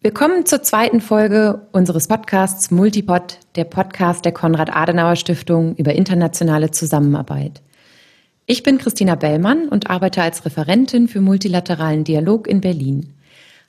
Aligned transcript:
Willkommen 0.00 0.46
zur 0.46 0.62
zweiten 0.62 1.00
Folge 1.00 1.66
unseres 1.72 2.06
Podcasts 2.06 2.70
Multipod, 2.70 3.40
der 3.56 3.64
Podcast 3.64 4.24
der 4.24 4.30
Konrad-Adenauer-Stiftung 4.30 5.74
über 5.74 5.92
internationale 5.92 6.70
Zusammenarbeit. 6.70 7.62
Ich 8.46 8.62
bin 8.62 8.78
Christina 8.78 9.16
Bellmann 9.16 9.68
und 9.68 9.90
arbeite 9.90 10.22
als 10.22 10.44
Referentin 10.44 11.08
für 11.08 11.20
multilateralen 11.20 12.04
Dialog 12.04 12.46
in 12.46 12.60
Berlin. 12.60 13.12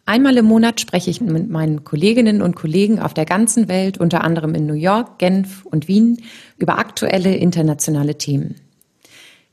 Einmal 0.06 0.38
im 0.38 0.46
Monat 0.46 0.80
spreche 0.80 1.10
ich 1.10 1.20
mit 1.20 1.50
meinen 1.50 1.84
Kolleginnen 1.84 2.44
und 2.44 2.56
Kollegen 2.56 3.00
auf 3.00 3.16
der 3.16 3.26
ganzen 3.26 3.68
Welt, 3.68 3.98
unter 3.98 4.24
anderem 4.24 4.54
in 4.54 4.68
New 4.68 4.74
York, 4.76 5.18
Genf 5.18 5.66
und 5.66 5.88
Wien, 5.88 6.22
über 6.60 6.78
aktuelle 6.78 7.38
internationale 7.38 8.20
Themen. 8.20 8.54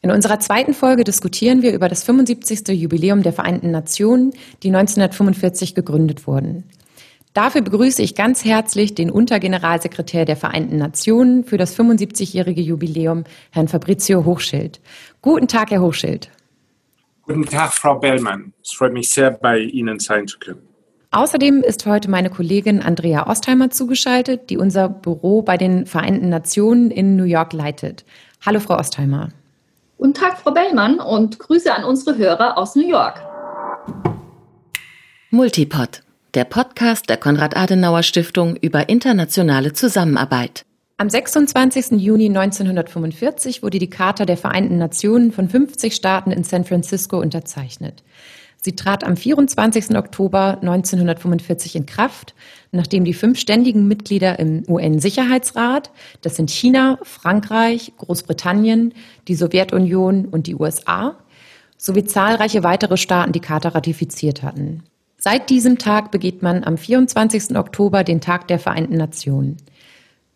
In 0.07 0.13
unserer 0.13 0.39
zweiten 0.39 0.73
Folge 0.73 1.03
diskutieren 1.03 1.63
wir 1.63 1.75
über 1.75 1.89
das 1.89 2.05
75. 2.05 2.69
Jubiläum 2.69 3.25
der 3.25 3.33
Vereinten 3.33 3.73
Nationen, 3.73 4.31
die 4.63 4.69
1945 4.69 5.75
gegründet 5.75 6.29
wurden. 6.29 6.63
Dafür 7.35 7.61
begrüße 7.63 8.03
ich 8.03 8.15
ganz 8.15 8.45
herzlich 8.45 8.95
den 8.95 9.11
Untergeneralsekretär 9.11 10.25
der 10.25 10.37
Vereinten 10.37 10.77
Nationen 10.77 11.43
für 11.43 11.59
das 11.59 11.77
75-jährige 11.77 12.61
Jubiläum, 12.61 13.25
Herrn 13.51 13.67
Fabrizio 13.67 14.25
Hochschild. 14.25 14.81
Guten 15.23 15.49
Tag, 15.49 15.73
Herr 15.73 15.81
Hochschild. 15.81 16.31
Guten 17.23 17.45
Tag, 17.45 17.73
Frau 17.73 17.99
Bellmann. 17.99 18.53
Es 18.63 18.75
freut 18.75 18.93
mich 18.93 19.11
sehr, 19.11 19.33
bei 19.33 19.59
Ihnen 19.59 19.99
sein 19.99 20.29
zu 20.29 20.39
können. 20.39 20.63
Außerdem 21.11 21.65
ist 21.65 21.85
heute 21.85 22.09
meine 22.09 22.31
Kollegin 22.31 22.81
Andrea 22.81 23.27
Ostheimer 23.27 23.71
zugeschaltet, 23.71 24.51
die 24.51 24.57
unser 24.57 24.89
Büro 24.89 25.43
bei 25.43 25.57
den 25.57 25.85
Vereinten 25.85 26.29
Nationen 26.29 26.93
in 26.93 27.17
New 27.17 27.25
York 27.25 27.53
leitet. 27.53 28.05
Hallo, 28.47 28.61
Frau 28.61 28.79
Ostheimer. 28.79 29.31
Guten 29.99 30.13
Tag, 30.13 30.39
Frau 30.39 30.51
Bellmann, 30.51 31.01
und 31.01 31.39
Grüße 31.39 31.73
an 31.73 31.83
unsere 31.83 32.19
Hörer 32.19 32.59
aus 32.59 32.77
New 32.77 32.87
York. 32.87 33.19
Multipod, 35.31 36.03
der 36.35 36.45
Podcast 36.45 37.09
der 37.09 37.17
Konrad-Adenauer-Stiftung 37.17 38.57
über 38.57 38.91
internationale 38.91 39.73
Zusammenarbeit. 39.73 40.67
Am 40.99 41.09
26. 41.09 41.93
Juni 41.93 42.27
1945 42.27 43.63
wurde 43.63 43.79
die 43.79 43.89
Charta 43.89 44.27
der 44.27 44.37
Vereinten 44.37 44.77
Nationen 44.77 45.33
von 45.33 45.49
50 45.49 45.95
Staaten 45.95 46.31
in 46.31 46.45
San 46.45 46.67
Francisco 46.67 47.19
unterzeichnet. 47.19 48.03
Sie 48.67 48.75
trat 48.75 49.05
am 49.05 49.17
24. 49.17 49.97
Oktober 49.97 50.59
1945 50.61 51.77
in 51.77 51.87
Kraft, 51.87 52.35
nachdem 52.73 53.05
die 53.05 53.15
fünf 53.15 53.39
ständigen 53.39 53.87
Mitglieder 53.87 54.41
im 54.41 54.65
UN-Sicherheitsrat, 54.69 55.93
das 56.23 56.35
sind 56.35 56.51
China, 56.51 56.99
Frankreich, 57.05 57.93
Großbritannien, 57.97 58.93
die 59.29 59.37
Sowjetunion 59.37 60.25
und 60.25 60.49
die 60.49 60.57
USA, 60.57 61.15
sowie 61.79 62.07
zahlreiche 62.07 62.65
weitere 62.65 62.97
Staaten 62.97 63.31
die 63.31 63.39
Charta 63.39 63.69
ratifiziert 63.69 64.43
hatten. 64.43 64.83
Seit 65.17 65.49
diesem 65.49 65.79
Tag 65.79 66.11
begeht 66.11 66.43
man 66.43 66.65
am 66.65 66.77
24. 66.77 67.57
Oktober 67.57 68.03
den 68.03 68.21
Tag 68.21 68.49
der 68.49 68.59
Vereinten 68.59 68.97
Nationen. 68.97 69.59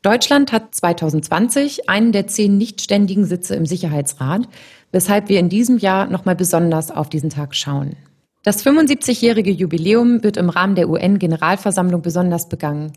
Deutschland 0.03 0.53
hat 0.53 0.73
2020 0.73 1.89
einen 1.91 2.12
der 2.12 2.28
zehn 2.28 2.56
nichtständigen 2.58 3.25
Sitze 3.25 3.56
im 3.56 3.67
Sicherheitsrat, 3.67 4.48
weshalb 4.92 5.28
wir 5.28 5.41
in 5.41 5.48
diesem 5.48 5.78
Jahr 5.78 6.06
nochmal 6.06 6.36
besonders 6.36 6.92
auf 6.92 7.08
diesen 7.08 7.31
Tag 7.31 7.56
schauen. 7.56 7.97
Das 8.42 8.64
75-jährige 8.64 9.50
Jubiläum 9.50 10.22
wird 10.22 10.38
im 10.38 10.48
Rahmen 10.48 10.74
der 10.74 10.88
UN-Generalversammlung 10.88 12.00
besonders 12.00 12.48
begangen. 12.48 12.92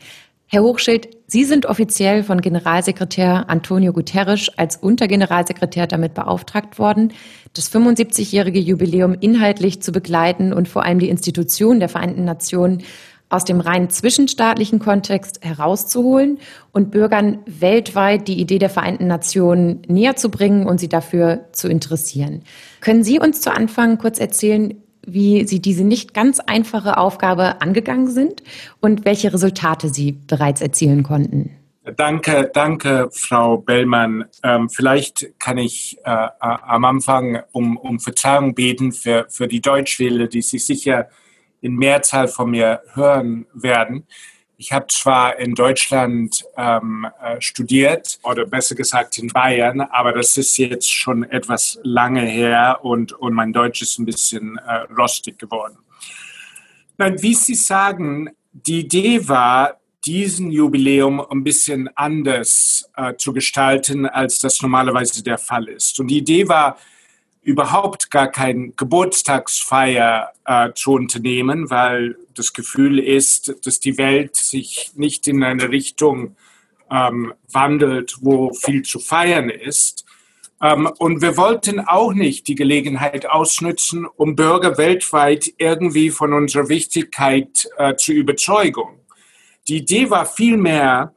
Herr 0.47 0.63
Hochschild, 0.63 1.09
Sie 1.27 1.43
sind 1.43 1.65
offiziell 1.65 2.23
von 2.23 2.39
Generalsekretär 2.39 3.49
Antonio 3.49 3.91
Guterres 3.91 4.49
als 4.55 4.77
Untergeneralsekretär 4.77 5.85
damit 5.85 6.13
beauftragt 6.13 6.79
worden, 6.79 7.11
das 7.51 7.69
75-jährige 7.69 8.59
Jubiläum 8.59 9.17
inhaltlich 9.19 9.81
zu 9.81 9.91
begleiten 9.91 10.53
und 10.53 10.69
vor 10.69 10.85
allem 10.85 10.99
die 10.99 11.09
Institution 11.09 11.81
der 11.81 11.89
Vereinten 11.89 12.23
Nationen 12.23 12.81
aus 13.27 13.43
dem 13.43 13.59
rein 13.59 13.89
zwischenstaatlichen 13.89 14.79
Kontext 14.79 15.43
herauszuholen 15.43 16.37
und 16.71 16.91
Bürgern 16.91 17.39
weltweit 17.47 18.29
die 18.29 18.39
Idee 18.39 18.59
der 18.59 18.69
Vereinten 18.69 19.07
Nationen 19.07 19.81
näher 19.89 20.15
zu 20.15 20.29
bringen 20.29 20.67
und 20.67 20.79
sie 20.79 20.89
dafür 20.89 21.49
zu 21.51 21.67
interessieren. 21.67 22.43
Können 22.79 23.03
Sie 23.03 23.19
uns 23.19 23.41
zu 23.41 23.51
Anfang 23.51 23.97
kurz 23.97 24.19
erzählen, 24.19 24.75
wie 25.05 25.45
Sie 25.45 25.59
diese 25.59 25.83
nicht 25.83 26.13
ganz 26.13 26.39
einfache 26.39 26.97
Aufgabe 26.97 27.61
angegangen 27.61 28.09
sind 28.09 28.43
und 28.79 29.05
welche 29.05 29.33
Resultate 29.33 29.89
Sie 29.89 30.13
bereits 30.13 30.61
erzielen 30.61 31.03
konnten. 31.03 31.51
Danke, 31.97 32.49
danke, 32.53 33.09
Frau 33.11 33.57
Bellmann. 33.57 34.25
Ähm, 34.41 34.69
vielleicht 34.69 35.37
kann 35.37 35.57
ich 35.57 35.97
äh, 36.05 36.27
am 36.39 36.85
Anfang 36.85 37.41
um, 37.51 37.75
um 37.75 37.99
Verzeihung 37.99 38.55
beten 38.55 38.93
für, 38.93 39.25
für 39.29 39.49
die 39.49 39.59
Deutschwähler, 39.59 40.27
die 40.27 40.41
sich 40.41 40.65
sicher 40.65 41.09
in 41.59 41.75
Mehrzahl 41.75 42.29
von 42.29 42.51
mir 42.51 42.81
hören 42.93 43.47
werden. 43.53 44.07
Ich 44.63 44.71
habe 44.71 44.87
zwar 44.87 45.39
in 45.39 45.55
Deutschland 45.55 46.45
ähm, 46.55 47.05
äh, 47.21 47.41
studiert, 47.41 48.17
oder 48.23 48.45
besser 48.45 48.75
gesagt 48.75 49.17
in 49.17 49.27
Bayern, 49.27 49.81
aber 49.81 50.13
das 50.13 50.37
ist 50.37 50.55
jetzt 50.57 50.89
schon 50.89 51.23
etwas 51.23 51.81
lange 51.83 52.21
her 52.21 52.79
und, 52.81 53.11
und 53.11 53.33
mein 53.33 53.51
Deutsch 53.51 53.81
ist 53.81 53.99
ein 53.99 54.05
bisschen 54.05 54.57
äh, 54.57 54.85
rostig 54.97 55.37
geworden. 55.37 55.79
Nein, 56.97 57.21
wie 57.21 57.33
Sie 57.33 57.55
sagen, 57.55 58.29
die 58.53 58.79
Idee 58.79 59.27
war, 59.27 59.81
diesen 60.05 60.49
Jubiläum 60.49 61.19
ein 61.19 61.43
bisschen 61.43 61.89
anders 61.95 62.89
äh, 62.95 63.15
zu 63.17 63.33
gestalten, 63.33 64.05
als 64.05 64.39
das 64.39 64.61
normalerweise 64.61 65.21
der 65.23 65.39
Fall 65.39 65.67
ist. 65.67 65.99
Und 65.99 66.07
die 66.07 66.19
Idee 66.19 66.47
war, 66.47 66.77
überhaupt 67.43 68.09
gar 68.09 68.29
kein 68.29 68.73
Geburtstagsfeier 68.75 70.31
äh, 70.45 70.69
zu 70.73 70.93
unternehmen, 70.93 71.69
weil 71.69 72.15
das 72.33 72.53
Gefühl 72.53 72.99
ist, 72.99 73.53
dass 73.65 73.79
die 73.79 73.97
Welt 73.97 74.35
sich 74.35 74.91
nicht 74.95 75.27
in 75.27 75.43
eine 75.43 75.69
Richtung 75.69 76.35
ähm, 76.89 77.33
wandelt, 77.51 78.17
wo 78.21 78.53
viel 78.53 78.83
zu 78.83 78.99
feiern 78.99 79.49
ist. 79.49 80.05
Ähm, 80.61 80.89
und 80.99 81.21
wir 81.21 81.35
wollten 81.35 81.81
auch 81.81 82.13
nicht 82.13 82.47
die 82.47 82.55
Gelegenheit 82.55 83.25
ausnutzen, 83.25 84.05
um 84.05 84.35
Bürger 84.35 84.77
weltweit 84.77 85.53
irgendwie 85.57 86.09
von 86.09 86.33
unserer 86.33 86.69
Wichtigkeit 86.69 87.67
äh, 87.77 87.95
zu 87.95 88.13
überzeugen. 88.13 89.01
Die 89.67 89.77
Idee 89.77 90.09
war 90.09 90.25
vielmehr, 90.25 91.13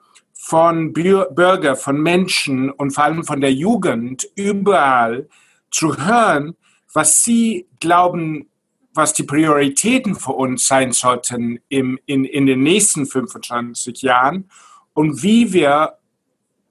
von 0.48 0.92
Bürger, 0.92 1.74
von 1.74 2.00
Menschen 2.00 2.70
und 2.70 2.92
vor 2.92 3.02
allem 3.02 3.24
von 3.24 3.40
der 3.40 3.52
Jugend 3.52 4.28
überall 4.36 5.28
zu 5.76 5.96
hören, 5.96 6.56
was 6.94 7.22
Sie 7.22 7.66
glauben, 7.80 8.48
was 8.94 9.12
die 9.12 9.24
Prioritäten 9.24 10.14
für 10.14 10.32
uns 10.32 10.66
sein 10.66 10.92
sollten 10.92 11.60
im, 11.68 11.98
in, 12.06 12.24
in 12.24 12.46
den 12.46 12.62
nächsten 12.62 13.04
25 13.04 14.00
Jahren 14.00 14.50
und 14.94 15.22
wie 15.22 15.52
wir 15.52 15.98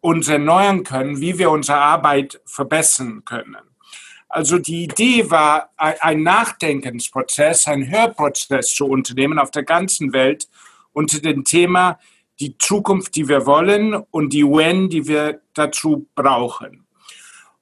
uns 0.02 0.28
erneuern 0.28 0.84
können, 0.84 1.22
wie 1.22 1.38
wir 1.38 1.52
unsere 1.52 1.78
Arbeit 1.78 2.42
verbessern 2.46 3.24
können. 3.26 3.58
Also 4.28 4.58
die 4.58 4.86
Idee 4.86 5.30
war, 5.30 5.70
ein 5.78 6.24
Nachdenkensprozess, 6.24 7.68
ein 7.68 7.90
Hörprozess 7.90 8.74
zu 8.74 8.88
unternehmen 8.88 9.38
auf 9.38 9.52
der 9.52 9.64
ganzen 9.64 10.14
Welt 10.14 10.50
unter 10.94 11.20
dem 11.20 11.44
Thema 11.44 12.00
die 12.40 12.58
Zukunft, 12.58 13.16
die 13.16 13.28
wir 13.28 13.46
wollen 13.46 13.94
und 13.94 14.34
die 14.34 14.44
UN, 14.44 14.90
die 14.90 15.08
wir 15.08 15.42
dazu 15.54 16.08
brauchen. 16.16 16.85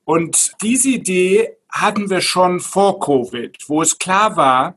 Und 0.06 0.52
diese 0.62 0.90
Idee 0.90 1.58
hatten 1.70 2.10
wir 2.10 2.22
schon 2.22 2.60
vor 2.60 3.00
Covid, 3.00 3.58
wo 3.68 3.82
es 3.82 3.98
klar 3.98 4.36
war, 4.36 4.76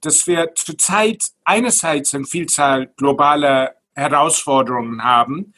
dass 0.00 0.26
wir 0.26 0.54
zurzeit 0.54 1.26
einerseits 1.44 2.14
eine 2.14 2.24
Vielzahl 2.24 2.88
globaler 2.96 3.74
Herausforderungen 3.94 5.04
haben, 5.04 5.54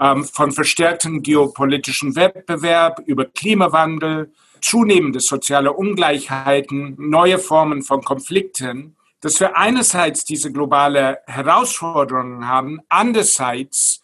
ähm, 0.00 0.24
von 0.24 0.52
verstärktem 0.52 1.22
geopolitischen 1.22 2.14
Wettbewerb 2.14 3.02
über 3.06 3.24
Klimawandel, 3.24 4.32
zunehmende 4.60 5.20
soziale 5.20 5.72
Ungleichheiten, 5.72 6.96
neue 6.98 7.38
Formen 7.38 7.82
von 7.82 8.02
Konflikten, 8.02 8.96
dass 9.20 9.40
wir 9.40 9.56
einerseits 9.56 10.24
diese 10.24 10.52
globale 10.52 11.18
Herausforderungen 11.26 12.46
haben, 12.46 12.80
andererseits 12.88 14.02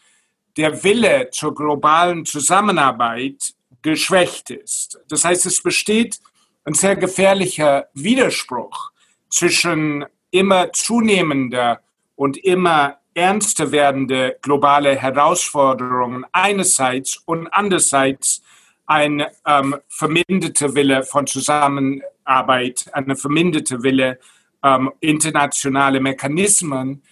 der 0.57 0.85
Wille 0.85 1.31
zur 1.31 1.55
globalen 1.55 2.25
Zusammenarbeit 2.25 3.55
geschwächt 3.85 4.51
ist. 4.51 4.99
Das 5.09 5.25
heißt, 5.25 5.47
es 5.47 5.63
besteht 5.63 6.19
ein 6.65 6.75
sehr 6.75 6.97
gefährlicher 6.97 7.87
Widerspruch 7.95 8.91
zwischen 9.29 10.05
immer 10.31 10.73
zunehmender 10.73 11.81
und 12.17 12.37
immer 12.39 12.99
ernster 13.13 13.71
werdende 13.71 14.39
globale 14.43 14.97
Herausforderungen 14.97 16.25
einerseits 16.33 17.19
und 17.27 17.47
andererseits 17.49 18.43
ein 18.87 19.25
ähm, 19.47 19.77
verminderter 19.89 20.75
Wille 20.75 21.05
von 21.05 21.27
Zusammenarbeit, 21.27 22.87
eine 22.93 23.17
verminderte 23.17 23.83
Wille, 23.83 24.19
ähm, 24.63 24.93
internationale 25.01 26.01
Mechanismen, 26.01 27.03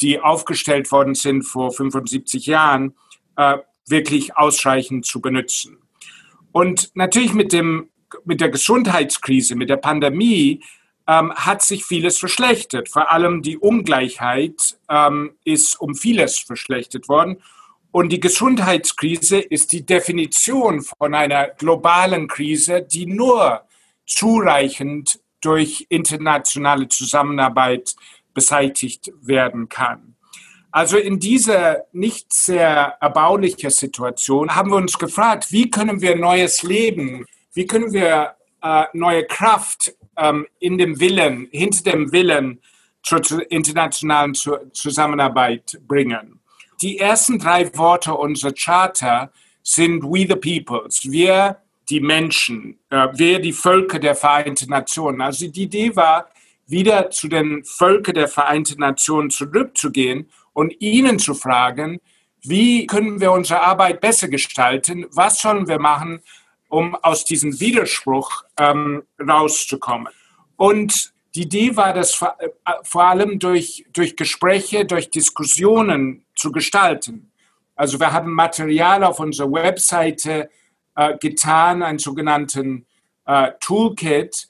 die 0.00 0.20
aufgestellt 0.20 0.92
worden 0.92 1.14
sind 1.14 1.42
vor 1.42 1.72
75 1.72 2.46
Jahren, 2.46 2.94
äh, 3.36 3.58
wirklich 3.86 4.36
ausreichend 4.36 5.06
zu 5.06 5.20
benutzen. 5.20 5.79
Und 6.52 6.90
natürlich 6.94 7.32
mit, 7.32 7.52
dem, 7.52 7.90
mit 8.24 8.40
der 8.40 8.48
Gesundheitskrise, 8.48 9.54
mit 9.54 9.70
der 9.70 9.76
Pandemie, 9.76 10.62
ähm, 11.06 11.32
hat 11.34 11.62
sich 11.62 11.84
vieles 11.84 12.18
verschlechtert. 12.18 12.88
Vor 12.88 13.10
allem 13.10 13.42
die 13.42 13.58
Ungleichheit 13.58 14.78
ähm, 14.88 15.32
ist 15.44 15.80
um 15.80 15.94
vieles 15.94 16.38
verschlechtert 16.38 17.08
worden. 17.08 17.42
Und 17.92 18.10
die 18.10 18.20
Gesundheitskrise 18.20 19.38
ist 19.38 19.72
die 19.72 19.84
Definition 19.84 20.82
von 20.82 21.14
einer 21.14 21.48
globalen 21.48 22.28
Krise, 22.28 22.82
die 22.82 23.06
nur 23.06 23.62
zureichend 24.06 25.18
durch 25.40 25.86
internationale 25.88 26.88
Zusammenarbeit 26.88 27.96
beseitigt 28.32 29.10
werden 29.20 29.68
kann. 29.68 30.14
Also 30.72 30.98
in 30.98 31.18
dieser 31.18 31.84
nicht 31.92 32.32
sehr 32.32 32.96
erbaulichen 33.00 33.70
Situation 33.70 34.54
haben 34.54 34.70
wir 34.70 34.76
uns 34.76 34.98
gefragt, 34.98 35.50
wie 35.50 35.70
können 35.70 36.00
wir 36.00 36.16
neues 36.16 36.62
Leben, 36.62 37.26
wie 37.52 37.66
können 37.66 37.92
wir 37.92 38.34
äh, 38.62 38.84
neue 38.92 39.24
Kraft 39.24 39.94
ähm, 40.16 40.46
in 40.60 40.78
dem 40.78 41.00
Willen, 41.00 41.48
hinter 41.50 41.90
dem 41.90 42.12
Willen 42.12 42.60
zur, 43.02 43.22
zur 43.22 43.50
internationalen 43.50 44.34
Zusammenarbeit 44.34 45.80
bringen. 45.88 46.40
Die 46.82 46.98
ersten 46.98 47.38
drei 47.38 47.76
Worte 47.76 48.14
unserer 48.14 48.52
Charter 48.52 49.32
sind 49.62 50.04
We 50.04 50.26
the 50.28 50.36
Peoples, 50.36 51.00
wir 51.10 51.58
die 51.88 52.00
Menschen, 52.00 52.78
äh, 52.90 53.08
wir 53.14 53.40
die 53.40 53.52
Völker 53.52 53.98
der 53.98 54.14
Vereinten 54.14 54.70
Nationen. 54.70 55.20
Also 55.20 55.48
die 55.48 55.64
Idee 55.64 55.96
war, 55.96 56.28
wieder 56.66 57.10
zu 57.10 57.28
den 57.28 57.64
Völkern 57.64 58.14
der 58.14 58.28
Vereinten 58.28 58.78
Nationen 58.78 59.30
zurückzugehen 59.30 60.30
und 60.52 60.80
ihnen 60.80 61.18
zu 61.18 61.34
fragen, 61.34 62.00
wie 62.42 62.86
können 62.86 63.20
wir 63.20 63.32
unsere 63.32 63.60
Arbeit 63.62 64.00
besser 64.00 64.28
gestalten? 64.28 65.06
Was 65.10 65.40
sollen 65.40 65.68
wir 65.68 65.78
machen, 65.78 66.22
um 66.68 66.94
aus 66.94 67.24
diesem 67.24 67.60
Widerspruch 67.60 68.44
ähm, 68.58 69.02
rauszukommen? 69.20 70.08
Und 70.56 71.12
die 71.34 71.42
Idee 71.42 71.76
war, 71.76 71.92
das 71.92 72.14
vor, 72.14 72.36
äh, 72.38 72.48
vor 72.82 73.04
allem 73.04 73.38
durch, 73.38 73.84
durch 73.92 74.16
Gespräche, 74.16 74.84
durch 74.84 75.10
Diskussionen 75.10 76.24
zu 76.34 76.50
gestalten. 76.50 77.30
Also 77.76 78.00
wir 78.00 78.12
haben 78.12 78.32
Material 78.32 79.04
auf 79.04 79.20
unserer 79.20 79.52
Webseite 79.52 80.50
äh, 80.96 81.16
getan, 81.18 81.82
einen 81.82 81.98
sogenannten 81.98 82.86
äh, 83.26 83.52
Toolkit, 83.60 84.49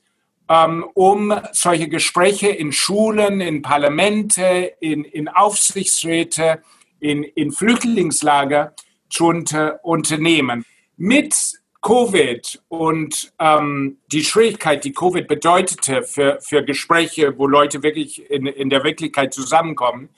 um 0.95 1.33
solche 1.53 1.89
Gespräche 1.89 2.49
in 2.49 2.73
Schulen, 2.73 3.41
in 3.41 3.63
Parlamente, 3.63 4.73
in, 4.81 5.05
in 5.05 5.29
Aufsichtsräte, 5.29 6.61
in, 6.99 7.23
in 7.23 7.53
Flüchtlingslager 7.53 8.75
zu 9.09 9.27
unter, 9.27 9.85
unternehmen. 9.85 10.65
Mit 10.97 11.37
Covid 11.83 12.63
und 12.69 13.33
ähm, 13.39 13.99
die 14.13 14.25
Schwierigkeit, 14.25 14.85
die 14.85 14.93
Covid 14.93 15.29
bedeutete 15.29 16.03
für, 16.03 16.39
für 16.41 16.65
Gespräche, 16.65 17.39
wo 17.39 17.47
Leute 17.47 17.83
wirklich 17.83 18.31
in, 18.31 18.47
in 18.47 18.71
der 18.71 18.85
Wirklichkeit 18.85 19.33
zusammenkommen, 19.33 20.11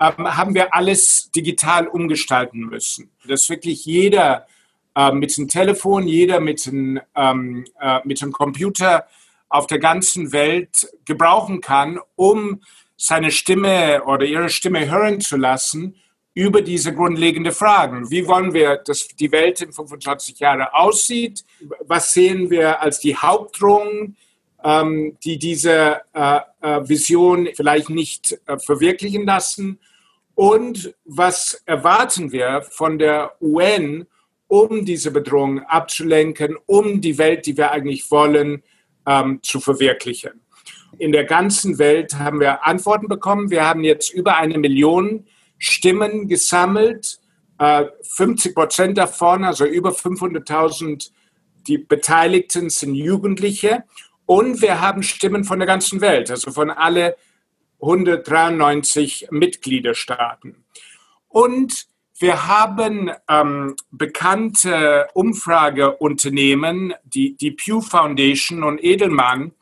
ähm, 0.00 0.36
haben 0.36 0.54
wir 0.54 0.74
alles 0.74 1.30
digital 1.32 1.86
umgestalten 1.86 2.60
müssen. 2.60 3.10
Dass 3.26 3.50
wirklich 3.50 3.84
jeder 3.84 4.46
äh, 4.94 5.12
mit 5.12 5.36
dem 5.36 5.48
Telefon, 5.48 6.06
jeder 6.06 6.40
mit 6.40 6.66
dem, 6.66 7.00
ähm, 7.14 7.64
äh, 7.80 7.98
mit 8.04 8.22
dem 8.22 8.32
Computer 8.32 9.06
auf 9.52 9.66
der 9.66 9.78
ganzen 9.78 10.32
Welt 10.32 10.88
gebrauchen 11.04 11.60
kann, 11.60 12.00
um 12.16 12.62
seine 12.96 13.30
Stimme 13.30 14.02
oder 14.04 14.24
ihre 14.24 14.48
Stimme 14.48 14.90
hören 14.90 15.20
zu 15.20 15.36
lassen 15.36 15.96
über 16.34 16.62
diese 16.62 16.94
grundlegenden 16.94 17.52
Fragen. 17.52 18.10
Wie 18.10 18.26
wollen 18.26 18.54
wir, 18.54 18.76
dass 18.76 19.08
die 19.08 19.30
Welt 19.30 19.60
in 19.60 19.72
25 19.72 20.38
Jahren 20.38 20.62
aussieht? 20.62 21.44
Was 21.80 22.14
sehen 22.14 22.48
wir 22.48 22.80
als 22.80 23.00
die 23.00 23.14
Hauptdrohungen, 23.14 24.16
ähm, 24.64 25.18
die 25.22 25.38
diese 25.38 26.00
äh, 26.14 26.40
äh, 26.62 26.88
Vision 26.88 27.48
vielleicht 27.54 27.90
nicht 27.90 28.38
äh, 28.46 28.58
verwirklichen 28.58 29.26
lassen? 29.26 29.78
Und 30.34 30.94
was 31.04 31.62
erwarten 31.66 32.32
wir 32.32 32.62
von 32.62 32.98
der 32.98 33.32
UN, 33.42 34.06
um 34.48 34.86
diese 34.86 35.10
Bedrohung 35.10 35.60
abzulenken, 35.60 36.56
um 36.64 37.02
die 37.02 37.18
Welt, 37.18 37.44
die 37.44 37.56
wir 37.56 37.70
eigentlich 37.70 38.10
wollen, 38.10 38.62
ähm, 39.06 39.40
zu 39.42 39.60
verwirklichen. 39.60 40.40
In 40.98 41.12
der 41.12 41.24
ganzen 41.24 41.78
Welt 41.78 42.14
haben 42.14 42.40
wir 42.40 42.66
Antworten 42.66 43.08
bekommen. 43.08 43.50
Wir 43.50 43.64
haben 43.64 43.82
jetzt 43.82 44.12
über 44.12 44.36
eine 44.36 44.58
Million 44.58 45.26
Stimmen 45.58 46.28
gesammelt. 46.28 47.18
Äh, 47.58 47.86
50 48.02 48.54
Prozent 48.54 48.98
davon, 48.98 49.44
also 49.44 49.64
über 49.64 49.90
500.000, 49.90 51.10
die 51.66 51.78
Beteiligten 51.78 52.70
sind 52.70 52.94
Jugendliche. 52.94 53.84
Und 54.26 54.60
wir 54.62 54.80
haben 54.80 55.02
Stimmen 55.02 55.44
von 55.44 55.58
der 55.58 55.66
ganzen 55.66 56.00
Welt, 56.00 56.30
also 56.30 56.50
von 56.50 56.70
alle 56.70 57.16
193 57.80 59.28
Mitgliederstaaten. 59.30 60.64
Und 61.28 61.86
wir 62.18 62.46
haben 62.46 63.10
ähm, 63.28 63.74
bekannte 63.90 65.08
Umfrageunternehmen, 65.14 66.94
die, 67.04 67.36
die 67.36 67.50
Pew 67.50 67.80
Foundation 67.80 68.62
und 68.62 68.82
Edelmann, 68.82 69.52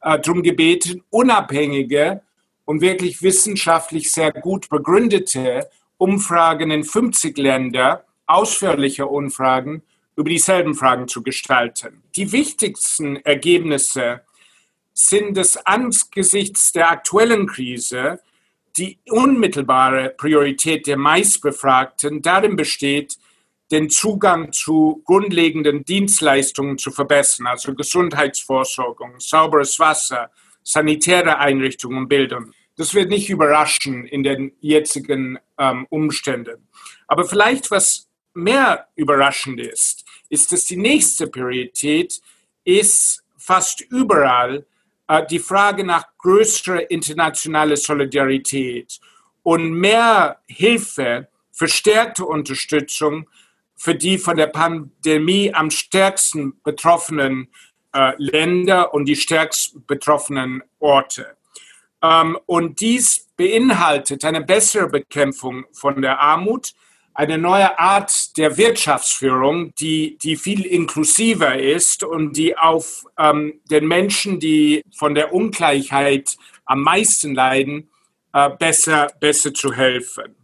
äh, 0.00 0.18
darum 0.18 0.42
gebeten, 0.42 1.02
unabhängige 1.10 2.22
und 2.64 2.80
wirklich 2.80 3.22
wissenschaftlich 3.22 4.12
sehr 4.12 4.32
gut 4.32 4.68
begründete 4.68 5.68
Umfragen 5.96 6.70
in 6.70 6.84
50 6.84 7.36
Ländern, 7.38 7.98
ausführliche 8.26 9.06
Umfragen 9.06 9.82
über 10.16 10.30
dieselben 10.30 10.74
Fragen 10.74 11.08
zu 11.08 11.22
gestalten. 11.22 12.02
Die 12.16 12.32
wichtigsten 12.32 13.16
Ergebnisse 13.16 14.22
sind 14.92 15.38
es 15.38 15.56
angesichts 15.56 16.72
der 16.72 16.90
aktuellen 16.90 17.46
Krise 17.46 18.20
die 18.78 18.98
unmittelbare 19.10 20.10
Priorität 20.10 20.86
der 20.86 20.96
meistbefragten 20.96 22.22
darin 22.22 22.56
besteht, 22.56 23.18
den 23.70 23.90
Zugang 23.90 24.52
zu 24.52 25.02
grundlegenden 25.04 25.84
Dienstleistungen 25.84 26.78
zu 26.78 26.90
verbessern, 26.90 27.46
also 27.46 27.74
Gesundheitsvorsorgung, 27.74 29.20
sauberes 29.20 29.78
Wasser, 29.78 30.30
sanitäre 30.62 31.38
Einrichtungen 31.38 31.98
und 31.98 32.08
Bildung. 32.08 32.52
Das 32.76 32.94
wird 32.94 33.10
nicht 33.10 33.28
überraschen 33.28 34.06
in 34.06 34.22
den 34.22 34.52
jetzigen 34.60 35.38
ähm, 35.58 35.86
Umständen. 35.90 36.68
Aber 37.06 37.24
vielleicht 37.24 37.70
was 37.70 38.08
mehr 38.34 38.86
überraschend 38.94 39.60
ist, 39.60 40.04
ist, 40.28 40.52
dass 40.52 40.64
die 40.64 40.76
nächste 40.76 41.26
Priorität 41.26 42.20
ist 42.64 43.24
fast 43.36 43.80
überall 43.80 44.66
die 45.30 45.38
Frage 45.38 45.84
nach 45.84 46.06
größerer 46.18 46.90
internationaler 46.90 47.76
Solidarität 47.76 49.00
und 49.42 49.72
mehr 49.72 50.38
Hilfe, 50.46 51.28
verstärkte 51.52 52.24
Unterstützung 52.24 53.28
für 53.74 53.94
die 53.94 54.18
von 54.18 54.36
der 54.36 54.48
Pandemie 54.48 55.52
am 55.54 55.70
stärksten 55.70 56.60
betroffenen 56.62 57.48
äh, 57.94 58.12
Länder 58.18 58.92
und 58.92 59.06
die 59.06 59.16
stärkst 59.16 59.86
betroffenen 59.86 60.62
Orte. 60.78 61.36
Ähm, 62.02 62.38
und 62.46 62.80
dies 62.80 63.28
beinhaltet 63.36 64.24
eine 64.24 64.42
bessere 64.42 64.88
Bekämpfung 64.88 65.64
von 65.72 66.02
der 66.02 66.20
Armut, 66.20 66.74
eine 67.18 67.36
neue 67.36 67.76
Art 67.80 68.36
der 68.36 68.56
Wirtschaftsführung, 68.56 69.74
die, 69.74 70.16
die 70.22 70.36
viel 70.36 70.64
inklusiver 70.64 71.58
ist 71.58 72.04
und 72.04 72.36
die 72.36 72.56
auf 72.56 73.06
ähm, 73.18 73.60
den 73.68 73.88
Menschen, 73.88 74.38
die 74.38 74.82
von 74.96 75.16
der 75.16 75.34
Ungleichheit 75.34 76.36
am 76.64 76.82
meisten 76.82 77.34
leiden, 77.34 77.90
äh, 78.32 78.50
besser, 78.50 79.08
besser 79.18 79.52
zu 79.52 79.72
helfen. 79.72 80.36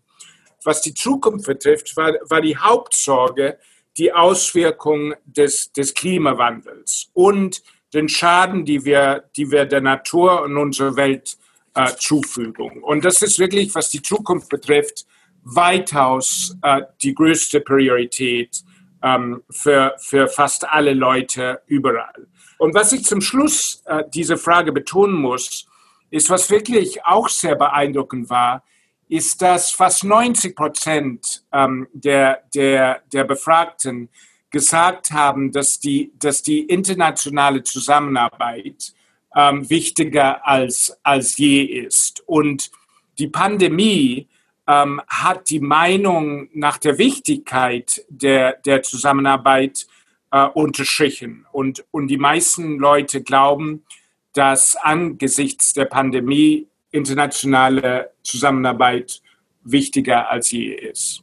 Was 0.64 0.82
die 0.82 0.94
Zukunft 0.94 1.46
betrifft, 1.46 1.96
war, 1.96 2.14
war 2.28 2.40
die 2.40 2.56
Hauptsorge 2.56 3.56
die 3.96 4.12
Auswirkung 4.12 5.14
des, 5.26 5.72
des 5.72 5.94
Klimawandels 5.94 7.08
und 7.12 7.62
den 7.92 8.08
Schaden, 8.08 8.64
die 8.64 8.84
wir, 8.84 9.30
die 9.36 9.52
wir 9.52 9.66
der 9.66 9.80
Natur 9.80 10.42
und 10.42 10.56
unserer 10.56 10.96
Welt 10.96 11.36
äh, 11.76 11.92
zufügen. 11.96 12.82
Und 12.82 13.04
das 13.04 13.22
ist 13.22 13.38
wirklich, 13.38 13.72
was 13.76 13.90
die 13.90 14.02
Zukunft 14.02 14.48
betrifft, 14.48 15.06
weitaus 15.44 16.56
äh, 16.62 16.82
die 17.02 17.14
größte 17.14 17.60
Priorität 17.60 18.62
ähm, 19.02 19.42
für, 19.50 19.94
für 19.98 20.28
fast 20.28 20.68
alle 20.68 20.94
Leute 20.94 21.60
überall. 21.66 22.26
Und 22.58 22.74
was 22.74 22.92
ich 22.92 23.04
zum 23.04 23.20
Schluss 23.20 23.82
äh, 23.84 24.04
dieser 24.12 24.38
Frage 24.38 24.72
betonen 24.72 25.20
muss, 25.20 25.66
ist, 26.10 26.30
was 26.30 26.50
wirklich 26.50 27.04
auch 27.04 27.28
sehr 27.28 27.56
beeindruckend 27.56 28.30
war, 28.30 28.64
ist, 29.08 29.42
dass 29.42 29.70
fast 29.70 30.04
90 30.04 30.56
Prozent 30.56 31.44
ähm, 31.52 31.86
der, 31.92 32.42
der, 32.54 33.02
der 33.12 33.24
Befragten 33.24 34.08
gesagt 34.50 35.10
haben, 35.10 35.52
dass 35.52 35.80
die, 35.80 36.12
dass 36.18 36.42
die 36.42 36.60
internationale 36.60 37.62
Zusammenarbeit 37.64 38.94
ähm, 39.34 39.68
wichtiger 39.68 40.46
als, 40.46 40.96
als 41.02 41.36
je 41.36 41.62
ist. 41.62 42.22
Und 42.26 42.70
die 43.18 43.28
Pandemie 43.28 44.28
ähm, 44.66 45.00
hat 45.08 45.50
die 45.50 45.60
Meinung 45.60 46.48
nach 46.54 46.78
der 46.78 46.98
Wichtigkeit 46.98 48.04
der, 48.08 48.54
der 48.64 48.82
Zusammenarbeit 48.82 49.86
äh, 50.30 50.46
unterstrichen. 50.46 51.46
Und, 51.52 51.84
und 51.90 52.08
die 52.08 52.16
meisten 52.16 52.78
Leute 52.78 53.22
glauben, 53.22 53.84
dass 54.32 54.76
angesichts 54.76 55.74
der 55.74 55.84
Pandemie 55.84 56.66
internationale 56.90 58.10
Zusammenarbeit 58.22 59.20
wichtiger 59.62 60.30
als 60.30 60.50
je 60.50 60.72
ist. 60.72 61.22